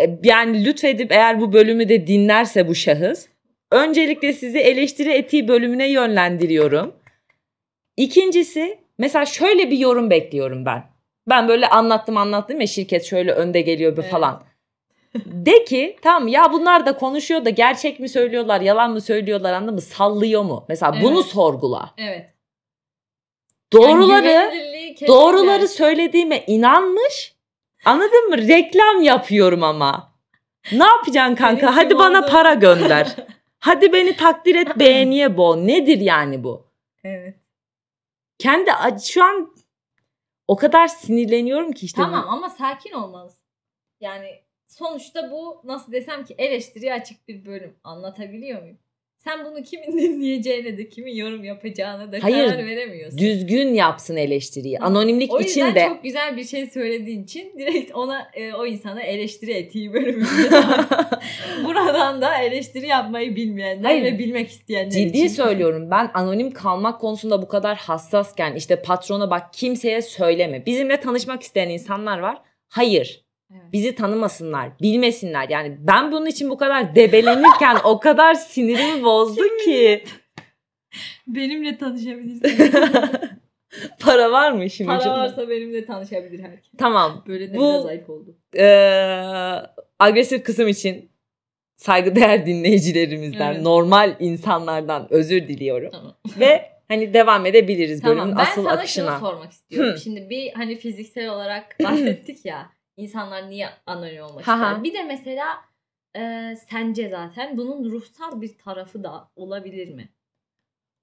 E, 0.00 0.18
Yani 0.24 0.64
lütfedip 0.64 1.12
eğer 1.12 1.40
bu 1.40 1.52
bölümü 1.52 1.88
de 1.88 2.06
dinlerse 2.06 2.68
bu 2.68 2.74
şahıs. 2.74 3.26
Öncelikle 3.72 4.32
sizi 4.32 4.58
eleştiri 4.58 5.10
etiği 5.10 5.48
bölümüne 5.48 5.90
yönlendiriyorum. 5.90 6.94
İkincisi 7.96 8.78
mesela 8.98 9.26
şöyle 9.26 9.70
bir 9.70 9.78
yorum 9.78 10.10
bekliyorum 10.10 10.66
ben. 10.66 10.93
Ben 11.28 11.48
böyle 11.48 11.68
anlattım 11.68 12.16
anlattım 12.16 12.60
ya 12.60 12.66
şirket 12.66 13.04
şöyle 13.04 13.32
önde 13.32 13.60
geliyor 13.60 13.92
bir 13.96 14.02
Evet. 14.02 14.10
falan. 14.10 14.42
De 15.26 15.64
ki 15.64 15.96
tamam 16.02 16.28
ya 16.28 16.52
bunlar 16.52 16.86
da 16.86 16.96
konuşuyor 16.96 17.44
da 17.44 17.50
gerçek 17.50 18.00
mi 18.00 18.08
söylüyorlar 18.08 18.60
yalan 18.60 18.90
mı 18.90 19.00
söylüyorlar 19.00 19.52
anladın 19.52 19.74
mı 19.74 19.80
sallıyor 19.80 20.42
mu? 20.42 20.64
Mesela 20.68 21.02
bunu 21.02 21.14
Evet. 21.14 21.26
sorgula. 21.26 21.94
Evet. 21.98 22.30
Doğruları 23.72 24.26
Yani 24.28 24.96
doğruları 25.08 25.68
söylediğime 25.68 26.44
inanmış. 26.46 27.34
Anladın 27.84 28.28
mı? 28.28 28.38
Reklam 28.38 29.02
yapıyorum 29.02 29.62
ama. 29.62 30.12
Ne 30.72 30.84
yapacaksın 30.84 31.34
kanka? 31.34 31.60
Senin 31.66 31.72
Hadi 31.72 31.98
bana 31.98 32.18
olduğunu- 32.18 32.30
para 32.30 32.54
gönder. 32.54 33.16
Hadi 33.58 33.92
beni 33.92 34.16
takdir 34.16 34.54
et 34.54 34.78
beğeniye 34.78 35.36
bo. 35.36 35.66
Nedir 35.66 36.00
yani 36.00 36.44
bu? 36.44 36.66
Evet. 37.04 37.34
Kendi 38.38 38.70
şu 39.04 39.24
an 39.24 39.53
o 40.48 40.56
kadar 40.56 40.88
sinirleniyorum 40.88 41.72
ki 41.72 41.86
işte. 41.86 42.00
bu- 42.00 42.04
Tamam 42.04 42.28
ama 42.28 42.48
sakin 42.50 42.92
olmalısın. 42.92 43.44
Yani 44.00 44.40
sonuçta 44.66 45.30
bu 45.30 45.60
nasıl 45.64 45.92
desem 45.92 46.24
ki 46.24 46.34
eleştiriye 46.38 46.94
açık 46.94 47.28
bir 47.28 47.44
bölüm. 47.46 47.76
Anlatabiliyor 47.84 48.60
muyum? 48.62 48.78
Sen 49.24 49.44
bunu 49.44 49.62
kimin 49.62 49.98
dinleyeceğine 49.98 50.78
de 50.78 50.88
kimin 50.88 51.14
yorum 51.14 51.44
yapacağına 51.44 52.12
da 52.12 52.16
Hayır, 52.20 52.48
karar 52.48 52.66
veremiyorsun. 52.66 53.18
Düzgün 53.18 53.74
yapsın 53.74 54.16
eleştiriyi. 54.16 54.78
Anonimlik 54.78 55.32
o 55.32 55.40
yüzden 55.40 55.50
için 55.50 55.74
de. 55.74 55.86
çok 55.88 56.02
güzel 56.02 56.36
bir 56.36 56.44
şey 56.44 56.66
söylediğin 56.66 57.24
için 57.24 57.58
direkt 57.58 57.94
ona 57.94 58.30
e, 58.34 58.52
o 58.52 58.66
insana 58.66 59.02
eleştiri 59.02 59.52
etiği 59.52 59.92
bölümünde 59.92 60.26
buradan 61.64 62.22
da 62.22 62.38
eleştiri 62.38 62.86
yapmayı 62.86 63.36
bilmeyenler 63.36 63.88
Hayır, 63.88 64.04
ve 64.04 64.18
bilmek 64.18 64.48
isteyenler 64.48 64.90
Ciddi 64.90 65.18
için. 65.18 65.28
söylüyorum 65.28 65.90
ben 65.90 66.10
anonim 66.14 66.50
kalmak 66.50 67.00
konusunda 67.00 67.42
bu 67.42 67.48
kadar 67.48 67.76
hassasken 67.76 68.54
işte 68.54 68.82
patrona 68.82 69.30
bak 69.30 69.52
kimseye 69.52 70.02
söyleme. 70.02 70.66
Bizimle 70.66 71.00
tanışmak 71.00 71.42
isteyen 71.42 71.68
insanlar 71.68 72.18
var. 72.18 72.42
Hayır 72.68 73.23
Evet. 73.54 73.72
bizi 73.72 73.94
tanımasınlar, 73.94 74.70
bilmesinler. 74.82 75.48
Yani 75.48 75.76
ben 75.80 76.12
bunun 76.12 76.26
için 76.26 76.50
bu 76.50 76.56
kadar 76.56 76.94
debelenirken 76.94 77.76
o 77.84 78.00
kadar 78.00 78.34
sinirimi 78.34 79.04
bozdu 79.04 79.42
ki. 79.64 80.04
Benimle 81.26 81.78
tanışabilirsin. 81.78 82.72
Para 84.00 84.32
var 84.32 84.52
mı 84.52 84.64
işin 84.64 84.86
Para 84.86 85.10
varsa 85.10 85.48
benimle 85.48 85.84
tanışabilir 85.86 86.42
herkes. 86.44 86.70
Tamam. 86.78 87.24
Böyle 87.26 87.52
de 87.52 87.56
Bu- 87.56 87.72
biraz 87.72 87.86
ayıp 87.86 88.10
oldu. 88.10 88.36
Ee, 88.56 88.64
agresif 89.98 90.44
kısım 90.44 90.68
için 90.68 91.10
saygıdeğer 91.76 92.46
dinleyicilerimizden, 92.46 93.52
Evet. 93.52 93.62
normal 93.62 94.16
insanlardan 94.20 95.06
özür 95.10 95.48
diliyorum. 95.48 95.90
Tamam. 95.92 96.16
Ve 96.38 96.62
hani 96.88 97.14
devam 97.14 97.46
edebiliriz 97.46 98.00
Tamam 98.00 98.16
bölümün 98.16 98.36
ben 98.36 98.42
asıl 98.42 98.62
sana 98.64 98.72
akışına. 98.74 99.10
şunu 99.10 99.28
sormak 99.28 99.52
istiyorum. 99.52 99.92
Hı. 99.92 99.98
Şimdi 99.98 100.30
bir 100.30 100.52
hani 100.52 100.76
fiziksel 100.76 101.28
olarak 101.28 101.76
bahsettik 101.84 102.44
ya 102.44 102.70
insanlar 102.96 103.50
niye 103.50 103.68
anonim 103.86 104.24
olmak 104.24 104.40
ister. 104.40 104.84
Bir 104.84 104.94
de 104.94 105.02
mesela 105.02 105.46
e, 106.16 106.54
sence 106.70 107.08
zaten 107.08 107.56
bunun 107.56 107.90
ruhsal 107.90 108.40
bir 108.40 108.58
tarafı 108.58 109.04
da 109.04 109.28
olabilir 109.36 109.88
mi? 109.88 110.08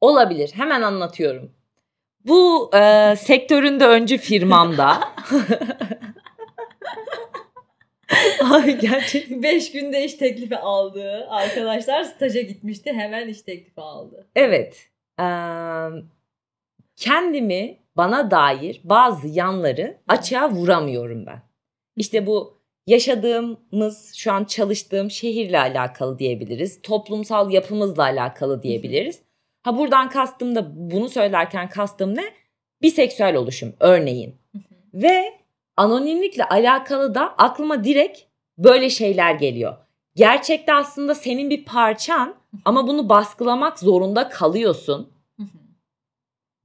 Olabilir. 0.01 0.51
Hemen 0.55 0.81
anlatıyorum. 0.81 1.51
Bu 2.25 2.71
e, 2.75 3.15
sektöründe 3.19 3.87
öncü 3.87 4.17
firmamda. 4.17 4.99
Ay 8.51 8.79
gerçekten. 8.79 9.43
5 9.43 9.71
günde 9.71 10.05
iş 10.05 10.13
teklifi 10.13 10.57
aldı. 10.57 11.27
Arkadaşlar 11.29 12.03
staja 12.03 12.41
gitmişti. 12.41 12.93
Hemen 12.93 13.27
iş 13.27 13.41
teklifi 13.41 13.81
aldı. 13.81 14.27
Evet. 14.35 14.89
e, 15.19 15.25
kendimi 16.95 17.77
bana 17.97 18.31
dair 18.31 18.81
bazı 18.83 19.27
yanları 19.27 19.97
açığa 20.07 20.49
vuramıyorum 20.49 21.25
ben. 21.25 21.50
İşte 21.95 22.27
bu 22.27 22.61
yaşadığımız, 22.87 24.13
şu 24.15 24.31
an 24.31 24.43
çalıştığım 24.43 25.11
şehirle 25.11 25.59
alakalı 25.59 26.19
diyebiliriz. 26.19 26.81
Toplumsal 26.81 27.51
yapımızla 27.51 28.03
alakalı 28.03 28.63
diyebiliriz. 28.63 29.19
Ha 29.63 29.77
buradan 29.77 30.09
kastım 30.09 30.55
da 30.55 30.71
bunu 30.75 31.09
söylerken 31.09 31.69
kastım 31.69 32.15
ne? 32.15 32.23
Biseksüel 32.81 33.35
oluşum 33.35 33.73
örneğin. 33.79 34.35
Ve 34.93 35.33
anonimlikle 35.77 36.45
alakalı 36.45 37.15
da 37.15 37.35
aklıma 37.37 37.83
direkt 37.83 38.21
böyle 38.57 38.89
şeyler 38.89 39.35
geliyor. 39.35 39.77
Gerçekte 40.15 40.73
aslında 40.73 41.15
senin 41.15 41.49
bir 41.49 41.65
parçan 41.65 42.35
ama 42.65 42.87
bunu 42.87 43.09
baskılamak 43.09 43.79
zorunda 43.79 44.29
kalıyorsun. 44.29 45.13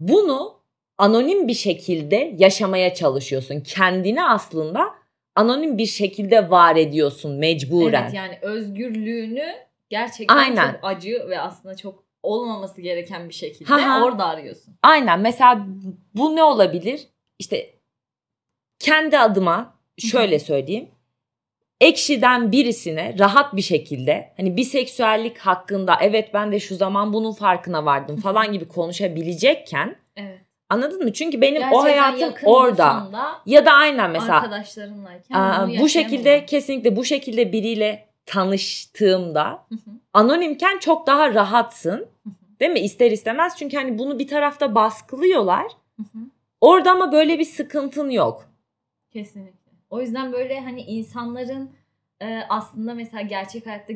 Bunu 0.00 0.60
anonim 0.98 1.48
bir 1.48 1.54
şekilde 1.54 2.34
yaşamaya 2.38 2.94
çalışıyorsun. 2.94 3.60
Kendini 3.60 4.24
aslında 4.24 4.94
anonim 5.36 5.78
bir 5.78 5.86
şekilde 5.86 6.50
var 6.50 6.76
ediyorsun 6.76 7.38
mecburen. 7.38 8.02
Evet 8.02 8.14
yani 8.14 8.38
özgürlüğünü 8.42 9.54
gerçekten 9.88 10.36
Aynen. 10.36 10.72
çok 10.72 10.80
acı 10.82 11.26
ve 11.28 11.40
aslında 11.40 11.76
çok 11.76 12.04
olmaması 12.22 12.80
gereken 12.80 13.28
bir 13.28 13.34
şekilde 13.34 13.68
Ha 13.72 13.90
ha. 13.90 14.04
orada 14.04 14.26
arıyorsun. 14.26 14.74
Aynen 14.82 15.20
mesela 15.20 15.66
bu 16.14 16.36
ne 16.36 16.42
olabilir? 16.42 17.08
İşte 17.38 17.70
kendi 18.78 19.18
adıma 19.18 19.74
şöyle 19.98 20.38
söyleyeyim. 20.38 20.88
Ekşiden 21.80 22.52
birisine 22.52 23.16
rahat 23.18 23.56
bir 23.56 23.62
şekilde 23.62 24.32
hani 24.36 24.56
biseksüellik 24.56 25.38
hakkında 25.38 25.96
evet 26.00 26.34
ben 26.34 26.52
de 26.52 26.60
şu 26.60 26.76
zaman 26.76 27.12
bunun 27.12 27.32
farkına 27.32 27.84
vardım 27.84 28.16
falan 28.16 28.52
gibi 28.52 28.68
konuşabilecekken 28.68 29.96
Evet. 30.16 30.40
Anladın 30.68 31.02
mı? 31.04 31.12
Çünkü 31.12 31.40
benim 31.40 31.54
Gerçekten 31.60 31.78
o 31.78 31.82
hayatım 31.82 32.34
orada. 32.44 33.08
Ya 33.46 33.66
da 33.66 33.72
aynen 33.72 34.10
mesela 34.10 34.36
arkadaşlarınlayken 34.36 35.34
aa, 35.34 35.68
bu 35.80 35.88
şekilde 35.88 36.46
kesinlikle 36.46 36.96
bu 36.96 37.04
şekilde 37.04 37.52
biriyle 37.52 38.06
tanıştığımda 38.26 39.66
anonimken 40.12 40.78
çok 40.78 41.06
daha 41.06 41.34
rahatsın. 41.34 42.06
Değil 42.60 42.72
mi? 42.72 42.80
İster 42.80 43.10
istemez 43.10 43.54
çünkü 43.58 43.76
hani 43.76 43.98
bunu 43.98 44.18
bir 44.18 44.28
tarafta 44.28 44.74
baskılıyorlar. 44.74 45.66
Orada 46.60 46.90
ama 46.90 47.12
böyle 47.12 47.38
bir 47.38 47.44
sıkıntın 47.44 48.10
yok. 48.10 48.48
Kesinlikle. 49.10 49.70
O 49.90 50.00
yüzden 50.00 50.32
böyle 50.32 50.60
hani 50.60 50.82
insanların 50.82 51.70
e, 52.20 52.40
aslında 52.48 52.94
mesela 52.94 53.22
gerçek 53.22 53.66
hayatta 53.66 53.92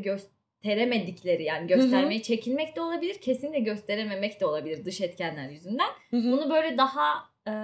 gösteremedikleri 0.62 1.42
yani 1.42 1.66
göstermeyi 1.66 2.22
çekinmek 2.22 2.76
de 2.76 2.80
olabilir. 2.80 3.14
Kesinlikle 3.14 3.60
gösterememek 3.60 4.40
de 4.40 4.46
olabilir 4.46 4.84
dış 4.84 5.00
etkenler 5.00 5.48
yüzünden. 5.48 5.88
Bunu 6.12 6.50
böyle 6.50 6.78
daha 6.78 7.30
e, 7.48 7.54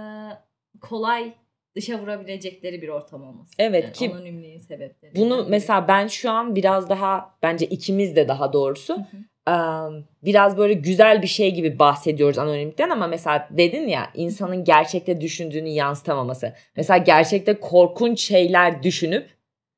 kolay 0.80 1.32
dışa 1.76 1.98
vurabilecekleri 1.98 2.82
bir 2.82 2.88
ortam 2.88 3.24
olması. 3.24 3.50
Evet, 3.58 3.84
Yani 3.84 3.92
ki 3.92 4.10
anonimliğin 4.14 4.58
sebepleri. 4.58 5.16
Bunu 5.16 5.46
mesela 5.48 5.88
ben 5.88 6.06
şu 6.06 6.30
an 6.30 6.56
biraz 6.56 6.90
daha 6.90 7.36
bence 7.42 7.66
ikimiz 7.66 8.16
de 8.16 8.28
daha 8.28 8.52
doğrusu 8.52 8.96
Hı 8.96 9.04
biraz 10.22 10.58
böyle 10.58 10.72
güzel 10.74 11.22
bir 11.22 11.26
şey 11.26 11.54
gibi 11.54 11.78
bahsediyoruz 11.78 12.38
anonimlikten 12.38 12.90
ama 12.90 13.06
mesela 13.06 13.48
dedin 13.50 13.88
ya 13.88 14.10
insanın 14.14 14.64
gerçekte 14.64 15.20
düşündüğünü 15.20 15.68
yansıtamaması. 15.68 16.52
Mesela 16.76 16.98
gerçekte 16.98 17.54
korkunç 17.60 18.20
şeyler 18.20 18.82
düşünüp 18.82 19.35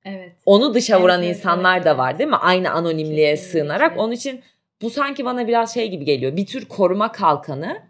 Evet. 0.08 0.32
onu 0.46 0.74
dışa 0.74 0.94
Evet, 0.94 1.04
vuran 1.04 1.22
evet, 1.22 1.36
insanlar 1.36 1.76
evet, 1.76 1.86
da 1.86 1.98
var 1.98 2.18
değil 2.18 2.30
mi? 2.30 2.36
Aynı 2.36 2.70
anonimliğe 2.70 3.30
Kesinlikle. 3.34 3.60
sığınarak. 3.60 3.98
Onun 3.98 4.12
için 4.12 4.40
bu 4.82 4.90
sanki 4.90 5.24
bana 5.24 5.48
biraz 5.48 5.74
şey 5.74 5.90
gibi 5.90 6.04
geliyor. 6.04 6.36
Bir 6.36 6.46
tür 6.46 6.64
koruma 6.64 7.12
kalkanı 7.12 7.82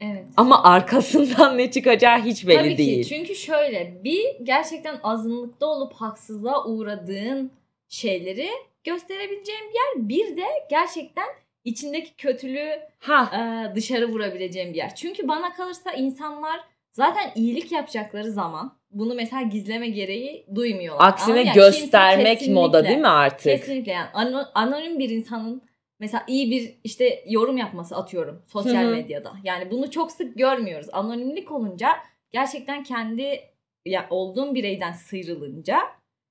Evet. 0.00 0.24
ama 0.36 0.62
arkasından 0.64 1.58
ne 1.58 1.70
çıkacağı 1.70 2.18
hiç 2.18 2.46
belli 2.46 2.58
Tabii 2.58 2.78
değil. 2.78 3.02
ki 3.02 3.08
çünkü 3.08 3.34
şöyle 3.34 4.00
bir 4.04 4.24
gerçekten 4.42 4.96
azınlıkta 5.02 5.66
olup 5.66 5.92
haksızlığa 5.92 6.64
uğradığın 6.64 7.50
şeyleri 7.88 8.48
gösterebileceğin 8.84 9.60
bir 9.70 9.74
yer. 9.74 10.08
Bir 10.08 10.36
de 10.36 10.46
gerçekten 10.70 11.26
içindeki 11.64 12.16
kötülüğü 12.16 12.80
Ha 13.00 13.30
e, 13.34 13.74
dışarı 13.74 14.08
vurabileceğin 14.08 14.72
bir 14.72 14.78
yer. 14.78 14.94
Çünkü 14.94 15.28
bana 15.28 15.52
kalırsa 15.52 15.92
insanlar 15.92 16.60
zaten 16.94 17.30
iyilik 17.34 17.72
yapacakları 17.72 18.30
zaman 18.30 18.78
bunu 18.90 19.14
mesela 19.14 19.42
gizleme 19.42 19.88
gereği 19.88 20.46
duymuyorlar. 20.54 21.08
aksine 21.08 21.34
Anladın 21.34 21.46
ya? 21.46 21.52
Kimse 21.52 21.80
göstermek 21.80 22.48
moda 22.48 22.84
değil 22.84 22.98
mi 22.98 23.08
artık? 23.08 23.42
Kesinlikle 23.44 23.92
yani 23.92 24.08
ano- 24.14 24.50
anonim 24.54 24.98
bir 24.98 25.10
insanın 25.10 25.62
mesela 26.00 26.24
iyi 26.26 26.50
bir 26.50 26.74
işte 26.84 27.24
yorum 27.28 27.56
yapması 27.56 27.96
atıyorum 27.96 28.42
sosyal 28.46 28.82
Hı 28.84 28.88
hı. 28.88 28.90
medyada. 28.90 29.32
Yani 29.44 29.70
bunu 29.70 29.90
çok 29.90 30.12
sık 30.12 30.38
görmüyoruz. 30.38 30.86
Anonimlik 30.92 31.52
olunca 31.52 31.88
gerçekten 32.32 32.82
kendi 32.82 33.40
ya 33.86 34.06
olduğun 34.10 34.54
bireyden 34.54 34.92
sıyrılınca 34.92 35.78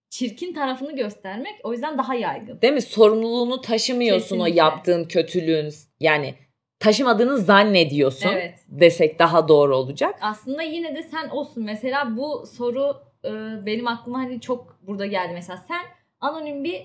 çirkin 0.10 0.54
tarafını 0.54 0.96
göstermek 0.96 1.54
o 1.64 1.72
yüzden 1.74 1.98
daha 1.98 2.16
yaygın. 2.16 2.62
Değil 2.62 2.74
mi? 2.74 2.82
Sorumluluğunu 2.82 3.62
taşımıyorsun 3.62 4.36
o 4.36 4.40
Kesinlikle. 4.40 4.60
yaptığın 4.60 5.04
kötülüğün. 5.06 5.74
Yani 6.00 6.36
taşımadığını 6.84 7.38
zannediyorsun 7.38 8.30
Evet. 8.30 8.60
desek 8.68 9.20
daha 9.20 9.48
doğru 9.48 9.76
olacak. 9.76 10.16
Aslında 10.22 10.62
yine 10.62 10.96
de 10.96 11.04
sen 11.04 11.30
olsun. 11.30 11.64
Mesela 11.64 12.18
bu 12.18 12.46
soru 12.46 13.02
e, 13.26 13.32
benim 13.66 13.88
aklıma 13.88 14.20
hani 14.20 14.42
çok 14.42 14.78
burada 14.82 15.06
geldi. 15.06 15.32
Mesela 15.34 15.58
sen 15.68 15.82
anonim 16.22 16.64
bir 16.64 16.82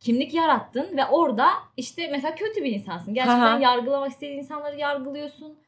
kimlik 0.00 0.34
yarattın 0.34 0.96
ve 0.96 1.06
orada 1.06 1.48
işte 1.76 2.08
mesela 2.10 2.34
kötü 2.34 2.64
bir 2.64 2.72
insansın. 2.72 3.14
Gerçekten 3.14 3.40
Aha. 3.40 3.58
yargılamak 3.58 4.10
istediğin 4.10 4.38
insanları 4.38 4.78
yargılıyorsun. 4.78 5.58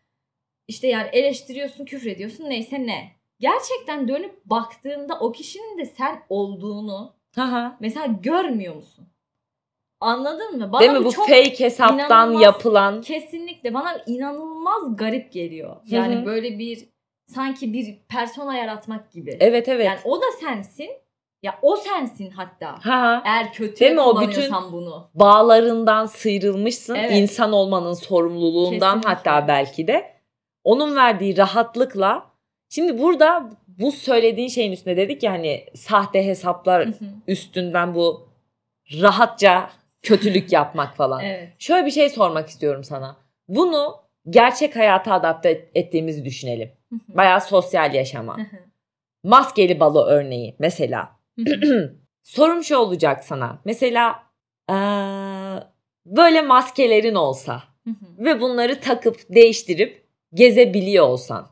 İşte 0.68 0.86
yani 0.86 1.08
eleştiriyorsun, 1.12 1.84
küfrediyorsun 1.84 2.50
neyse 2.50 2.86
ne. 2.86 3.12
Gerçekten 3.40 4.08
dönüp 4.08 4.44
baktığında 4.44 5.18
o 5.20 5.32
kişinin 5.32 5.78
de 5.78 5.86
sen 5.86 6.22
olduğunu 6.28 7.14
Haha. 7.36 7.76
mesela 7.80 8.06
görmüyor 8.06 8.74
musun? 8.76 9.08
Anladın 10.00 10.58
mı? 10.58 10.72
Bana 10.72 10.80
Değil 10.80 10.92
mi 10.92 11.04
bu 11.04 11.10
fake 11.10 11.60
hesaptan 11.60 12.32
yapılan 12.32 13.00
kesinlikle 13.00 13.74
bana 13.74 13.96
inanılmaz 14.06 14.96
garip 14.96 15.32
geliyor. 15.32 15.76
Yani 15.86 16.14
Hı 16.16 16.20
hı. 16.20 16.26
böyle 16.26 16.58
bir 16.58 16.88
sanki 17.26 17.72
bir 17.72 17.98
persona 18.08 18.56
yaratmak 18.56 19.12
gibi. 19.12 19.36
Evet 19.40 19.68
evet. 19.68 19.86
Yani 19.86 19.98
o 20.04 20.16
da 20.20 20.26
sensin. 20.40 20.90
Ya 21.42 21.58
o 21.62 21.76
sensin 21.76 22.30
hatta. 22.30 22.78
ha 22.84 23.22
Eğer 23.24 23.52
kötü 23.52 23.96
kullanıyorsan 23.96 24.72
bunu. 24.72 25.10
bağlarından 25.14 26.06
sıyrılmışsın 26.06 26.94
Evet. 26.94 27.10
insan 27.12 27.52
olmanın 27.52 27.92
sorumluluğundan 27.92 29.00
Kesinlikle. 29.00 29.30
hatta 29.30 29.48
belki 29.48 29.86
de 29.86 30.12
onun 30.64 30.96
verdiği 30.96 31.36
rahatlıkla 31.36 32.26
şimdi 32.68 32.98
burada 32.98 33.50
bu 33.66 33.92
söylediğin 33.92 34.48
şeyin 34.48 34.72
üstüne 34.72 34.96
dedik 34.96 35.22
ya 35.22 35.32
hani 35.32 35.64
sahte 35.74 36.26
hesaplar 36.26 36.86
Hı 36.86 36.90
hı. 36.90 37.04
üstünden 37.28 37.94
bu 37.94 38.28
rahatça 39.02 39.70
kötülük 40.02 40.52
yapmak 40.52 40.96
falan. 40.96 41.20
evet. 41.24 41.52
Şöyle 41.58 41.86
bir 41.86 41.90
şey 41.90 42.08
sormak 42.10 42.48
istiyorum 42.48 42.84
sana. 42.84 43.16
Bunu 43.48 43.96
gerçek 44.30 44.76
hayata 44.76 45.14
adapte 45.14 45.70
ettiğimizi 45.74 46.24
düşünelim. 46.24 46.72
Bayağı 47.08 47.40
sosyal 47.40 47.94
yaşama. 47.94 48.36
Maskeli 49.24 49.80
balo 49.80 50.04
örneği 50.06 50.56
mesela. 50.58 51.16
Sorum 52.22 52.64
şu 52.64 52.76
olacak 52.76 53.24
sana. 53.24 53.58
Mesela 53.64 54.22
eee, 54.70 55.62
böyle 56.06 56.42
maskelerin 56.42 57.14
olsa 57.14 57.62
ve 58.18 58.40
bunları 58.40 58.80
takıp 58.80 59.16
değiştirip 59.30 60.04
gezebiliyor 60.34 61.08
olsan. 61.08 61.48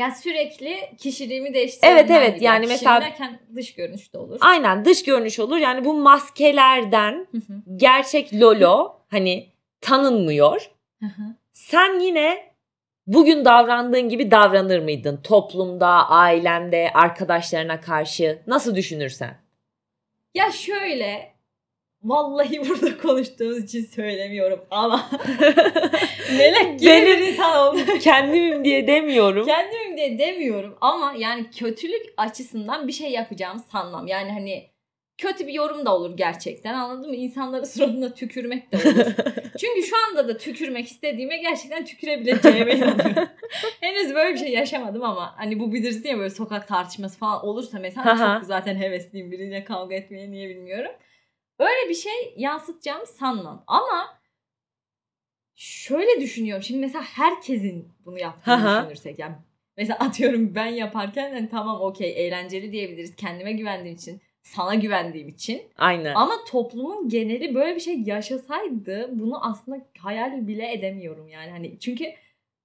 Ya 0.00 0.10
sürekli 0.10 0.76
kişiliğimi 0.98 1.54
değiştirmem 1.54 1.96
Evet, 1.96 2.10
evet. 2.10 2.34
gibi. 2.34 2.44
Yani 2.44 2.60
Kişiliğim 2.66 2.78
mesela- 2.84 3.00
derken 3.00 3.38
dış 3.54 3.74
görünüş 3.74 4.12
de 4.14 4.18
olur. 4.18 4.38
Aynen 4.40 4.84
dış 4.84 5.04
görünüş 5.04 5.38
olur. 5.38 5.56
Yani 5.56 5.84
bu 5.84 5.94
maskelerden 5.94 7.26
gerçek 7.76 8.34
Lolo 8.34 9.00
hani 9.10 9.48
tanınmıyor. 9.80 10.70
Sen 11.52 12.00
yine 12.00 12.50
bugün 13.06 13.44
davrandığın 13.44 14.08
gibi 14.08 14.30
davranır 14.30 14.78
mıydın? 14.78 15.20
Toplumda, 15.22 15.88
ailende, 16.08 16.90
arkadaşlarına 16.94 17.80
karşı 17.80 18.38
nasıl 18.46 18.76
düşünürsen? 18.76 19.36
ya 20.34 20.50
şöyle 20.50 21.32
vallahi 22.04 22.60
burada 22.68 22.98
konuştuğumuz 22.98 23.64
için 23.64 23.84
söylemiyorum 23.84 24.60
ama 24.70 25.10
melek 26.38 26.80
gibi 26.80 26.90
Benim- 26.90 27.06
bir 27.06 27.26
insan 27.26 27.58
oldum. 27.58 27.98
Kendimim 28.00 28.64
diye 28.64 28.86
demiyorum. 28.86 29.46
Kendimim 29.46 29.96
diye 29.96 30.18
demiyorum 30.18 30.76
ama 30.80 31.14
yani 31.18 31.50
kötülük 31.50 32.02
açısından 32.16 32.88
bir 32.88 32.92
şey 32.92 33.10
yapacağımı 33.10 33.60
sanmam. 33.60 34.06
Yani 34.06 34.32
hani 34.32 34.70
kötü 35.18 35.46
bir 35.46 35.52
yorum 35.52 35.86
da 35.86 35.94
olur 35.96 36.16
gerçekten 36.16 36.74
anladın 36.74 37.10
mı? 37.10 37.16
İnsanların 37.16 37.64
suratına 37.64 38.14
tükürmek 38.14 38.72
de 38.72 38.76
olur. 38.76 39.06
Çünkü 39.60 39.82
şu 39.82 39.96
anda 40.08 40.28
da 40.28 40.36
tükürmek 40.36 40.86
istediğime 40.86 41.36
gerçekten 41.36 41.84
tükürebileceğime 41.84 42.74
inanıyorum. 42.74 43.28
Henüz 43.80 44.14
böyle 44.14 44.34
bir 44.34 44.38
şey 44.38 44.48
yaşamadım 44.48 45.02
ama 45.02 45.34
hani 45.36 45.60
bu 45.60 45.72
bilirsin 45.72 46.08
ya 46.08 46.18
böyle 46.18 46.30
sokak 46.30 46.68
tartışması 46.68 47.18
falan 47.18 47.44
olursa 47.46 47.78
mesela 47.78 48.36
çok 48.38 48.46
zaten 48.46 48.76
hevesliyim 48.76 49.30
biriyle 49.30 49.64
kavga 49.64 49.94
etmeye 49.94 50.30
niye 50.30 50.48
bilmiyorum. 50.48 50.90
Öyle 51.60 51.88
bir 51.88 51.94
şey 51.94 52.34
yansıtacağımı 52.36 53.06
sanmam 53.06 53.64
ama 53.66 54.18
şöyle 55.54 56.20
düşünüyorum. 56.20 56.62
Şimdi 56.62 56.80
mesela 56.80 57.04
herkesin 57.04 57.88
bunu 58.04 58.18
yaptığını 58.18 58.54
Aha. 58.54 58.82
düşünürsek 58.82 59.18
yani 59.18 59.34
mesela 59.76 59.98
atıyorum 59.98 60.54
ben 60.54 60.66
yaparken 60.66 61.32
hani 61.32 61.48
tamam 61.48 61.80
okey 61.80 62.26
eğlenceli 62.26 62.72
diyebiliriz. 62.72 63.16
Kendime 63.16 63.52
güvendiğim 63.52 63.96
için, 63.96 64.20
sana 64.42 64.74
güvendiğim 64.74 65.28
için. 65.28 65.62
Aynen. 65.78 66.14
Ama 66.14 66.34
toplumun 66.48 67.08
geneli 67.08 67.54
böyle 67.54 67.74
bir 67.74 67.80
şey 67.80 68.02
yaşasaydı 68.02 69.10
bunu 69.12 69.44
aslında 69.44 69.86
hayal 69.98 70.46
bile 70.48 70.72
edemiyorum 70.72 71.28
yani. 71.28 71.50
Hani 71.50 71.78
çünkü 71.80 72.04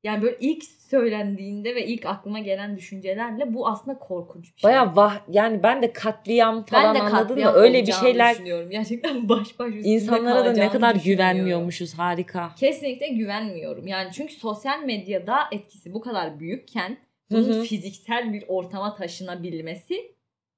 yani 0.06 0.22
böyle 0.22 0.38
ilk 0.40 0.64
söylendiğinde 0.64 1.76
ve 1.76 1.86
ilk 1.86 2.06
aklıma 2.06 2.40
gelen 2.40 2.78
düşüncelerle 2.78 3.54
bu 3.54 3.68
aslında 3.68 4.00
korkunç 4.00 4.56
bir 4.56 4.62
şey. 4.62 4.70
Baya 4.70 4.96
vah 4.96 5.20
yani 5.30 5.64
ben 5.64 5.82
de 5.82 5.94
katliam 5.94 6.66
falan 6.66 6.84
ben 6.84 6.96
de 6.96 7.00
anladın 7.00 7.28
katliam 7.28 7.54
mı? 7.54 7.60
Öyle 7.60 7.88
bir 7.88 7.92
şeyler 7.92 8.34
düşünüyorum. 8.34 8.70
Gerçekten 8.70 9.30
baş 9.30 9.60
baş 9.60 9.74
insanlara 9.84 10.46
da 10.46 10.52
ne 10.52 10.70
kadar 10.70 10.96
güvenmiyormuşuz 10.96 11.94
harika. 11.94 12.56
Kesinlikle 12.56 13.08
güvenmiyorum. 13.08 13.88
Yani 13.88 14.10
çünkü 14.14 14.34
sosyal 14.34 14.84
medyada 14.84 15.38
etkisi 15.52 15.94
bu 15.94 16.02
kadar 16.02 16.40
büyükken 16.40 16.98
bunun 17.32 17.54
hı. 17.54 17.64
fiziksel 17.64 18.34
bir 18.34 18.44
ortama 18.48 18.96
taşınabilmesi 18.96 20.16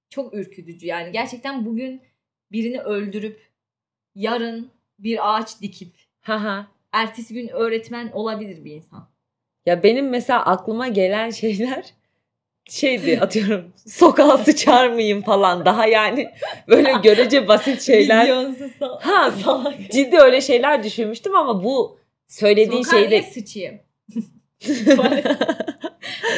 çok 0.10 0.34
ürkütücü. 0.34 0.88
Yani 0.88 1.12
gerçekten 1.12 1.66
bugün 1.66 2.02
birini 2.52 2.80
öldürüp 2.80 3.42
yarın 4.16 4.72
bir 5.00 5.36
ağaç 5.36 5.62
dikip 5.62 5.96
Haha. 6.22 6.68
ertesi 6.92 7.34
gün 7.34 7.48
öğretmen 7.48 8.12
olabilir 8.12 8.66
bir 8.66 8.72
insan. 8.72 9.17
Ya 9.68 9.84
benim 9.84 10.10
mesela 10.10 10.46
aklıma 10.46 10.88
gelen 10.88 11.30
şeyler 11.30 11.84
şeydi 12.70 13.20
atıyorum 13.22 13.74
sokağa 13.88 14.38
sıçar 14.38 14.90
mıyım 14.90 15.22
falan 15.22 15.66
daha 15.66 15.86
yani 15.88 16.30
böyle 16.68 16.94
görece 17.04 17.48
basit 17.48 17.82
şeyler. 17.82 18.24
Vizyonsuz 18.24 18.72
sal- 18.80 19.00
Ha 19.00 19.32
salak. 19.32 19.74
ciddi 19.92 20.18
öyle 20.18 20.42
şeyler 20.42 20.84
düşünmüştüm 20.84 21.36
ama 21.36 21.64
bu 21.64 22.00
söylediğin 22.28 22.84
Sokağa 22.84 22.98
şeyde 23.00 23.22
sıçayım? 23.24 23.80
Tuvalet, 24.60 25.26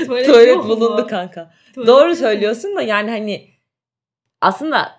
tuvalet 0.06 0.26
tuvalet 0.26 0.48
yok 0.48 0.63
mu? 0.65 0.70
bulundu 0.70 1.08
kanka. 1.08 1.52
Tuvalet 1.74 1.88
Doğru 1.88 2.15
söylüyorsun 2.15 2.76
da 2.76 2.82
yani 2.82 3.10
hani 3.10 3.48
aslında 4.42 4.92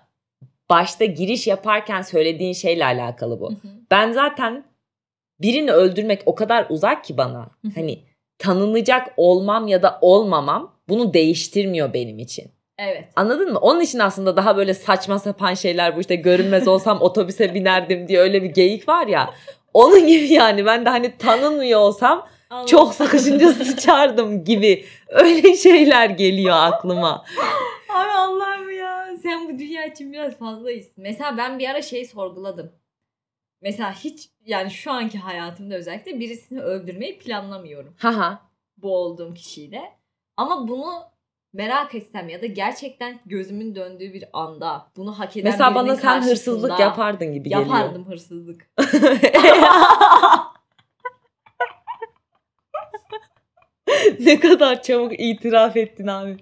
başta 0.69 1.05
giriş 1.05 1.47
yaparken 1.47 2.01
söylediğin 2.01 2.53
şeyle 2.53 2.85
alakalı 2.85 3.39
bu. 3.39 3.49
Hı 3.49 3.53
hı. 3.53 3.67
Ben 3.91 4.11
zaten 4.11 4.63
birini 5.41 5.71
öldürmek 5.71 6.21
o 6.25 6.35
kadar 6.35 6.65
uzak 6.69 7.03
ki 7.03 7.17
bana. 7.17 7.39
Hı 7.61 7.67
hı. 7.67 7.71
Hani 7.75 8.10
tanınacak 8.41 9.07
olmam 9.17 9.67
ya 9.67 9.83
da 9.83 9.97
olmamam 10.01 10.75
bunu 10.89 11.13
değiştirmiyor 11.13 11.93
benim 11.93 12.19
için. 12.19 12.51
Evet. 12.77 13.03
Anladın 13.15 13.53
mı? 13.53 13.59
Onun 13.59 13.81
için 13.81 13.99
aslında 13.99 14.37
daha 14.37 14.57
böyle 14.57 14.73
saçma 14.73 15.19
sapan 15.19 15.53
şeyler 15.53 15.95
bu 15.95 15.99
işte 16.01 16.15
görünmez 16.15 16.67
olsam 16.67 16.97
otobüse 17.01 17.53
binerdim 17.53 18.07
diye 18.07 18.19
öyle 18.19 18.43
bir 18.43 18.49
geyik 18.49 18.87
var 18.87 19.07
ya. 19.07 19.33
Onun 19.73 20.07
gibi 20.07 20.33
yani 20.33 20.65
ben 20.65 20.85
de 20.85 20.89
hani 20.89 21.17
tanınmıyor 21.17 21.79
olsam 21.79 22.27
Allah. 22.49 22.65
çok 22.65 22.93
sıkışınca 22.93 23.53
sıçardım 23.53 24.43
gibi 24.43 24.85
öyle 25.07 25.55
şeyler 25.55 26.09
geliyor 26.09 26.55
aklıma. 26.57 27.25
Abi 27.89 28.11
Allah'ım 28.11 28.69
ya. 28.71 29.07
Sen 29.23 29.49
bu 29.49 29.59
dünya 29.59 29.85
için 29.85 30.13
biraz 30.13 30.37
fazlayız. 30.37 30.87
Mesela 30.97 31.37
ben 31.37 31.59
bir 31.59 31.69
ara 31.69 31.81
şey 31.81 32.05
sorguladım. 32.05 32.71
Mesela 33.61 33.93
hiç 33.93 34.29
yani 34.45 34.71
şu 34.71 34.91
anki 34.91 35.17
hayatımda 35.17 35.75
özellikle 35.75 36.19
birisini 36.19 36.61
öldürmeyi 36.61 37.17
planlamıyorum. 37.17 37.95
Haha. 37.97 38.41
Bu 38.77 38.97
olduğum 38.97 39.33
kişiyle. 39.33 39.81
Ama 40.37 40.67
bunu 40.67 41.03
merak 41.53 41.95
etsem 41.95 42.29
ya 42.29 42.41
da 42.41 42.45
gerçekten 42.45 43.19
gözümün 43.25 43.75
döndüğü 43.75 44.13
bir 44.13 44.25
anda 44.33 44.91
bunu 44.97 45.19
hak 45.19 45.37
eden 45.37 45.51
Mesela 45.51 45.75
bana 45.75 45.95
sen 45.95 46.21
hırsızlık 46.21 46.79
yapardın 46.79 47.33
gibi 47.33 47.49
geliyor. 47.49 47.67
Yapardım 47.67 48.05
hırsızlık. 48.05 48.71
ne 54.19 54.39
kadar 54.39 54.83
çabuk 54.83 55.19
itiraf 55.19 55.77
ettin 55.77 56.07
abi. 56.07 56.37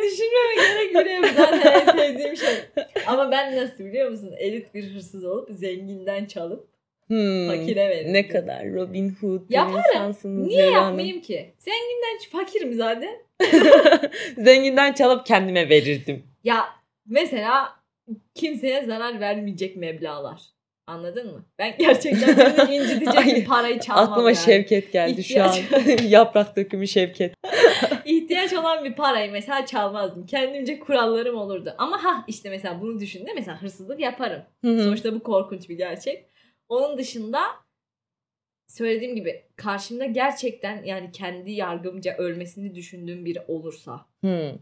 Düşünmeme 0.00 0.54
gerek 0.56 0.94
bile 0.94 1.12
yok. 1.12 1.26
Zaten 1.36 1.72
en 1.72 1.96
sevdiğim 1.96 2.36
şey. 2.36 2.54
Ama 3.06 3.30
ben 3.30 3.56
nasıl 3.56 3.84
biliyor 3.84 4.10
musun? 4.10 4.34
Elit 4.38 4.74
bir 4.74 4.94
hırsız 4.94 5.24
olup 5.24 5.48
zenginden 5.50 6.24
çalıp 6.24 6.70
Hmm, 7.06 7.48
fakire 7.48 7.88
verirdim. 7.88 8.12
Ne 8.12 8.28
kadar 8.28 8.72
Robin 8.72 9.10
Hood 9.20 9.40
Yaparım. 9.50 9.78
insansınız. 9.94 10.46
Niye 10.46 10.58
Leyla 10.58 10.72
Hanım. 10.76 10.84
yapmayayım 10.88 11.20
ki? 11.20 11.54
Zenginden 11.58 12.18
fakirim 12.32 12.72
zaten. 12.74 13.18
Zenginden 14.44 14.92
çalıp 14.92 15.26
kendime 15.26 15.68
verirdim. 15.68 16.22
Ya 16.44 16.64
mesela 17.06 17.68
kimseye 18.34 18.84
zarar 18.84 19.20
vermeyecek 19.20 19.76
meblağlar. 19.76 20.40
Anladın 20.90 21.32
mı? 21.32 21.44
Ben 21.58 21.74
gerçekten 21.78 22.36
beni 22.36 22.76
incitecek 22.76 23.26
bir 23.26 23.44
parayı 23.44 23.80
çalmam 23.80 24.12
Aklıma 24.12 24.30
yani. 24.30 24.36
Şevket 24.36 24.92
geldi 24.92 25.24
şu 25.24 25.42
an. 25.44 25.54
Yaprak 26.08 26.56
dökümü 26.56 26.88
Şevket. 26.88 27.34
İhtiyaç 28.04 28.52
olan 28.52 28.84
bir 28.84 28.94
parayı 28.94 29.32
mesela 29.32 29.66
çalmazdım. 29.66 30.26
Kendimce 30.26 30.78
kurallarım 30.78 31.36
olurdu. 31.36 31.74
Ama 31.78 32.04
ha 32.04 32.24
işte 32.28 32.50
mesela 32.50 32.80
bunu 32.80 33.00
düşündüm. 33.00 33.34
Mesela 33.34 33.62
hırsızlık 33.62 34.00
yaparım. 34.00 34.42
Hı 34.64 34.70
hı. 34.70 34.82
Sonuçta 34.82 35.14
bu 35.14 35.22
korkunç 35.22 35.68
bir 35.68 35.76
gerçek. 35.76 36.24
Onun 36.68 36.98
dışında 36.98 37.40
söylediğim 38.68 39.16
gibi 39.16 39.44
karşımda 39.56 40.04
gerçekten 40.04 40.84
yani 40.84 41.12
kendi 41.12 41.52
yargımca 41.52 42.16
ölmesini 42.16 42.74
düşündüğüm 42.74 43.24
biri 43.24 43.40
olursa. 43.48 44.06
Hmm. 44.20 44.52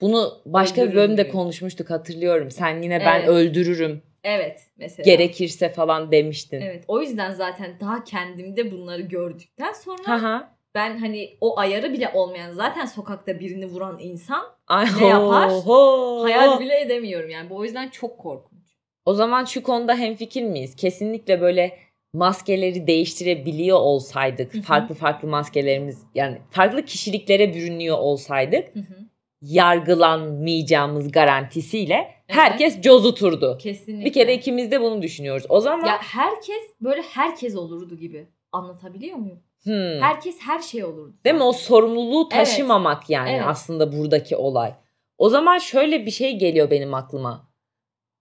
Bunu 0.00 0.32
başka 0.46 0.76
bir 0.76 0.86
Öldürürüm 0.86 1.02
bölümde 1.02 1.22
diyor. 1.24 1.32
konuşmuştuk 1.34 1.90
hatırlıyorum. 1.90 2.50
Sen 2.50 2.82
yine 2.82 3.00
ben 3.00 3.18
Evet. 3.18 3.28
öldürürüm 3.28 4.02
Evet 4.24 4.60
mesela. 4.76 5.04
gerekirse 5.04 5.72
falan 5.72 6.12
demiştin. 6.12 6.60
Evet 6.60 6.84
o 6.88 7.00
yüzden 7.00 7.32
zaten 7.32 7.80
daha 7.80 8.04
kendimde 8.04 8.72
bunları 8.72 9.02
gördükten 9.02 9.72
sonra 9.72 10.08
Haha. 10.08 10.56
ben 10.74 10.98
hani 10.98 11.36
o 11.40 11.58
ayarı 11.58 11.92
bile 11.92 12.10
olmayan 12.14 12.52
zaten 12.52 12.86
sokakta 12.86 13.40
birini 13.40 13.66
vuran 13.66 13.98
insan 14.00 14.44
Ay, 14.68 14.86
Ne 15.00 15.06
yapar? 15.06 15.50
ho, 15.50 16.22
hayal 16.22 16.56
ho. 16.56 16.60
bile 16.60 16.80
edemiyorum 16.80 17.30
yani. 17.30 17.50
Bu 17.50 17.56
o 17.56 17.64
yüzden 17.64 17.88
çok 17.88 18.18
korkunç. 18.18 18.60
O 19.04 19.14
zaman 19.14 19.44
şu 19.44 19.62
konuda 19.62 19.94
hemfikir 19.96 20.42
miyiz? 20.42 20.76
Kesinlikle 20.76 21.40
böyle 21.40 21.78
maskeleri 22.12 22.86
değiştirebiliyor 22.86 23.78
olsaydık, 23.78 24.54
Hı 24.54 24.58
hı. 24.58 24.62
farklı 24.62 24.94
farklı 24.94 25.28
maskelerimiz 25.28 26.02
yani 26.14 26.38
farklı 26.50 26.84
kişiliklere 26.84 27.54
bürünüyor 27.54 27.98
olsaydık 27.98 28.74
Hı 28.74 28.80
hı. 28.80 29.05
Yargılanmayacağımız 29.42 31.12
garantisiyle 31.12 32.14
herkes 32.26 32.80
cozuturdu. 32.80 33.58
Kesinlikle. 33.60 34.04
Bir 34.04 34.12
kere 34.12 34.34
ikimiz 34.34 34.70
de 34.70 34.80
bunu 34.80 35.02
düşünüyoruz. 35.02 35.46
O 35.48 35.60
zaman 35.60 35.86
Ya 35.86 35.98
herkes 36.02 36.62
böyle 36.80 37.02
herkes 37.02 37.56
olurdu 37.56 37.96
gibi. 37.96 38.26
Anlatabiliyor 38.52 39.16
muyum? 39.16 39.38
hmm, 39.64 40.00
Herkes 40.00 40.38
her 40.40 40.58
şey 40.60 40.84
olurdu. 40.84 41.14
değil 41.24 41.36
mi 41.36 41.42
o 41.42 41.52
sorumluluğu 41.52 42.28
Evet. 42.32 42.46
taşımamak 42.46 43.10
yani 43.10 43.30
Evet. 43.30 43.42
aslında 43.46 43.92
buradaki 43.98 44.36
olay. 44.36 44.74
O 45.18 45.28
zaman 45.28 45.58
şöyle 45.58 46.06
bir 46.06 46.10
şey 46.10 46.38
geliyor 46.38 46.70
benim 46.70 46.94
aklıma. 46.94 47.48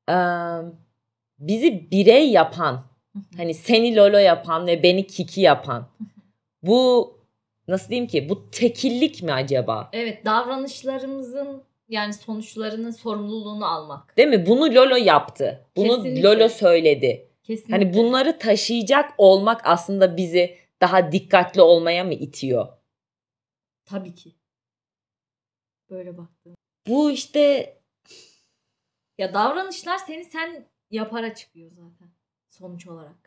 Ee, 0.09 0.13
bizi 1.39 1.91
birey 1.91 2.29
yapan. 2.31 2.85
Hani 3.37 3.53
seni 3.53 3.95
Lolo 3.95 4.17
yapan 4.17 4.67
ve 4.67 4.83
beni 4.83 5.07
Kiki 5.07 5.41
yapan. 5.41 5.87
Bu 6.63 7.11
nasıl 7.67 7.89
diyeyim 7.89 8.07
ki? 8.07 8.29
Bu 8.29 8.51
tekillik 8.51 9.23
mi 9.23 9.33
acaba? 9.33 9.89
Evet 9.93 10.25
davranışlarımızın 10.25 11.63
yani 11.89 12.13
sonuçlarının 12.13 12.91
sorumluluğunu 12.91 13.65
almak. 13.65 14.17
Değil 14.17 14.29
mi? 14.29 14.45
Bunu 14.45 14.75
Lolo 14.75 14.95
yaptı. 14.95 15.65
Bunu 15.75 15.95
Kesinlikle. 15.95 16.21
Lolo 16.23 16.49
söyledi. 16.49 17.29
Kesinlikle. 17.43 17.73
Hani 17.73 17.93
bunları 17.93 18.39
taşıyacak 18.39 19.13
olmak 19.17 19.61
aslında 19.63 20.17
bizi 20.17 20.57
daha 20.81 21.11
dikkatli 21.11 21.61
olmaya 21.61 22.03
mı 22.03 22.13
itiyor? 22.13 22.67
Tabii 23.85 24.15
ki. 24.15 24.35
Böyle 25.89 26.17
baktım. 26.17 26.55
Bu 26.87 27.11
işte 27.11 27.75
Ya 29.17 29.33
davranışlar 29.33 29.97
seni 29.97 30.25
sen 30.25 30.67
yapara 30.91 31.35
çıkıyor 31.35 31.69
zaten 31.69 32.09
sonuç 32.49 32.87
olarak. 32.87 33.24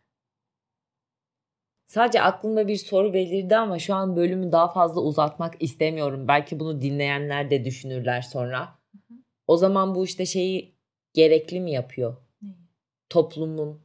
Sadece 1.89 2.23
aklımda 2.23 2.69
bir 2.69 2.77
soru 2.77 3.15
belirdi 3.15 3.57
ama 3.57 3.79
şu 3.79 3.95
an 3.95 4.17
bölümü 4.17 4.53
daha 4.53 4.73
fazla 4.73 5.01
uzatmak 5.01 5.55
istemiyorum. 5.61 6.29
Belki 6.29 6.61
bunu 6.61 6.81
dinleyenler 6.81 7.51
de 7.51 7.65
düşünürler 7.65 8.23
sonra. 8.23 8.69
O 9.47 9.57
zaman 9.57 9.95
bu 9.95 10.05
işte 10.05 10.27
şeyi 10.27 10.75
gerekli 11.15 11.61
mi 11.61 11.73
yapıyor? 11.73 12.17
Toplumun 13.11 13.81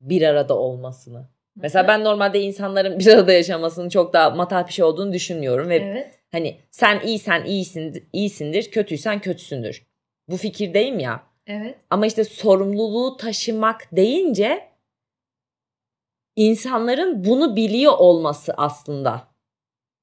bir 0.00 0.22
arada 0.22 0.58
olmasını. 0.58 1.28
Mesela 1.56 1.88
ben 1.88 2.04
normalde 2.04 2.40
insanların 2.40 2.98
bir 2.98 3.06
arada 3.06 3.32
yaşamasının 3.32 3.88
çok 3.88 4.12
daha 4.12 4.30
matah 4.30 4.66
bir 4.66 4.72
şey 4.72 4.84
olduğunu 4.84 5.12
düşünmüyorum 5.12 5.68
ve 5.68 5.76
Evet. 5.76 6.18
hani 6.32 6.56
sen 6.70 7.00
iyisen 7.00 7.44
iyisin 7.44 8.08
iyisindir, 8.12 8.70
kötüysen 8.70 9.20
kötüsündür. 9.20 9.86
Bu 10.28 10.36
fikirdeyim 10.36 10.98
ya. 10.98 11.22
Evet. 11.46 11.76
Ama 11.90 12.06
işte 12.06 12.24
sorumluluğu 12.24 13.16
taşımak 13.16 13.88
deyince 13.92 14.71
insanların 16.36 17.24
bunu 17.24 17.56
biliyor 17.56 17.92
olması 17.98 18.54
aslında 18.56 19.28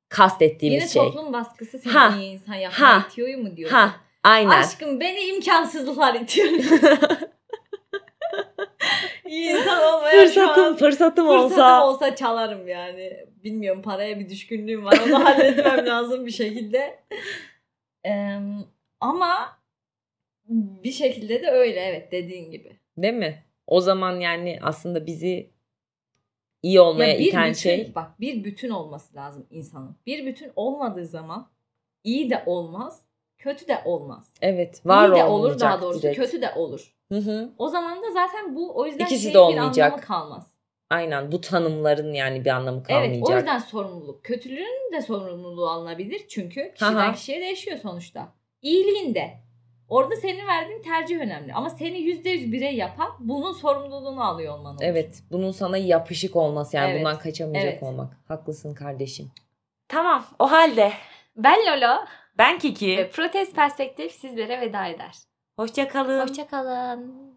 kastettiğimiz 0.10 0.82
Yine 0.82 0.90
şey. 0.90 1.02
toplum 1.14 1.34
baskısı 1.34 1.80
seni 1.80 1.94
Ha. 1.94 2.18
insan 2.22 2.56
yapmaya 2.56 2.96
Ha. 2.96 3.06
itiyor 3.10 3.38
mu 3.38 3.58
diyorsun? 3.58 3.78
Ha, 3.78 3.96
aynen. 4.24 4.50
Aşkım 4.50 5.00
beni 5.00 5.20
imkansızlıklar 5.20 6.16
itiyor. 6.16 6.48
iyi 9.26 9.50
insan 9.50 9.94
olmaya 9.94 10.28
şu 10.28 10.34
fırsatım 10.34 10.64
an 10.66 10.76
fırsatım 10.76 10.78
fırsatım 10.78 11.28
olsa 11.28 11.88
olsa 11.88 12.16
çalarım 12.16 12.68
yani. 12.68 13.26
Bilmiyorum 13.44 13.82
paraya 13.82 14.20
bir 14.20 14.30
düşkünlüğüm 14.30 14.86
var. 14.86 15.00
Onu 15.08 15.26
halletmem 15.26 15.86
lazım 15.86 16.26
bir 16.26 16.32
şekilde. 16.32 17.00
Eee, 18.06 18.40
ama 19.00 19.60
bir 20.84 20.92
şekilde 20.92 21.42
de 21.42 21.52
öyle 21.52 21.80
evet 21.80 22.12
dediğin 22.12 22.52
gibi. 22.52 22.80
Değil 22.98 23.14
mi? 23.14 23.44
O 23.68 23.82
zaman 23.82 24.20
yani 24.20 24.60
aslında 24.62 25.06
bizi 25.06 25.52
iyi 26.64 26.82
olmaya 26.82 27.14
Ya 27.14 27.20
bir 27.20 27.26
iten 27.26 27.44
bütün, 27.44 27.54
şey. 27.54 27.92
Bak 27.96 28.20
bir 28.20 28.44
bütün 28.44 28.70
olması 28.70 29.16
lazım 29.16 29.48
insanın. 29.52 29.96
Bir 30.06 30.26
bütün 30.26 30.52
olmadığı 30.56 31.06
zaman 31.06 31.50
iyi 32.04 32.30
de 32.30 32.44
olmaz, 32.46 33.02
kötü 33.38 33.68
de 33.68 33.82
olmaz. 33.86 34.34
Evet, 34.42 34.82
var 34.86 35.10
iyi 35.10 35.16
de 35.16 35.24
olur 35.26 35.60
daha 35.60 35.82
doğrusu, 35.82 36.02
direkt. 36.02 36.20
kötü 36.20 36.42
de 36.42 36.52
olur. 36.56 36.96
Hı 37.12 37.18
hı. 37.18 37.50
O 37.58 37.68
zaman 37.70 38.04
da 38.04 38.12
zaten 38.12 38.56
bu 38.56 38.78
o 38.80 38.86
yüzden 38.86 39.06
İkisi 39.06 39.22
şeyin 39.22 39.34
de 39.34 39.38
bir 39.38 39.44
olmayacak. 39.44 39.86
anlamı 39.92 40.02
kalmaz. 40.02 40.48
Aynen 40.90 41.32
bu 41.32 41.42
tanımların 41.42 42.14
yani 42.14 42.46
bir 42.46 42.50
anlamı 42.50 42.84
kalmayacak. 42.84 43.16
Evet 43.20 43.30
o 43.30 43.38
yüzden 43.38 43.58
sorumluluk. 43.60 44.24
Kötülüğün 44.24 44.92
de 44.94 45.02
sorumluluğu 45.02 45.70
alınabilir 45.70 46.22
çünkü 46.28 46.72
kişiden 46.74 46.96
Aha. 46.96 47.14
kişiye 47.14 47.42
değişiyor 47.42 47.78
sonuçta. 47.78 48.28
İyiliğin 48.62 49.16
de. 49.16 49.32
Orada 49.90 50.16
senin 50.16 50.48
verdiğin 50.48 50.82
tercih 50.82 51.20
önemli. 51.20 51.54
Ama 51.54 51.70
seni 51.70 51.98
%100 51.98 52.52
birey 52.52 52.76
yapan 52.76 53.08
bunun 53.20 53.52
sorumluluğunu 53.54 54.24
alıyor 54.24 54.54
olman 54.54 54.72
olur. 54.76 54.84
Evet. 54.84 55.24
Bunun 55.32 55.52
sana 55.52 55.78
yapışık 55.78 56.36
olması 56.36 56.76
yani 56.76 56.90
Evet. 56.92 57.00
bundan 57.00 57.20
kaçamayacak 57.20 57.74
Evet. 57.74 57.84
olmak. 57.84 58.18
Haklısın 58.28 58.74
kardeşim. 58.74 59.32
Tamam. 59.88 60.26
O 60.40 60.52
halde 60.52 60.92
Ben 61.38 61.60
Lolo 61.60 62.06
ben 62.38 62.60
Kiki. 62.60 62.98
ve 62.98 63.10
Protest 63.10 63.56
Perspektif 63.56 64.12
sizlere 64.12 64.62
veda 64.62 64.88
eder. 64.88 65.16
Hoşça 65.56 65.88
kalın. 65.88 66.28
Hoşçakalın. 66.28 67.30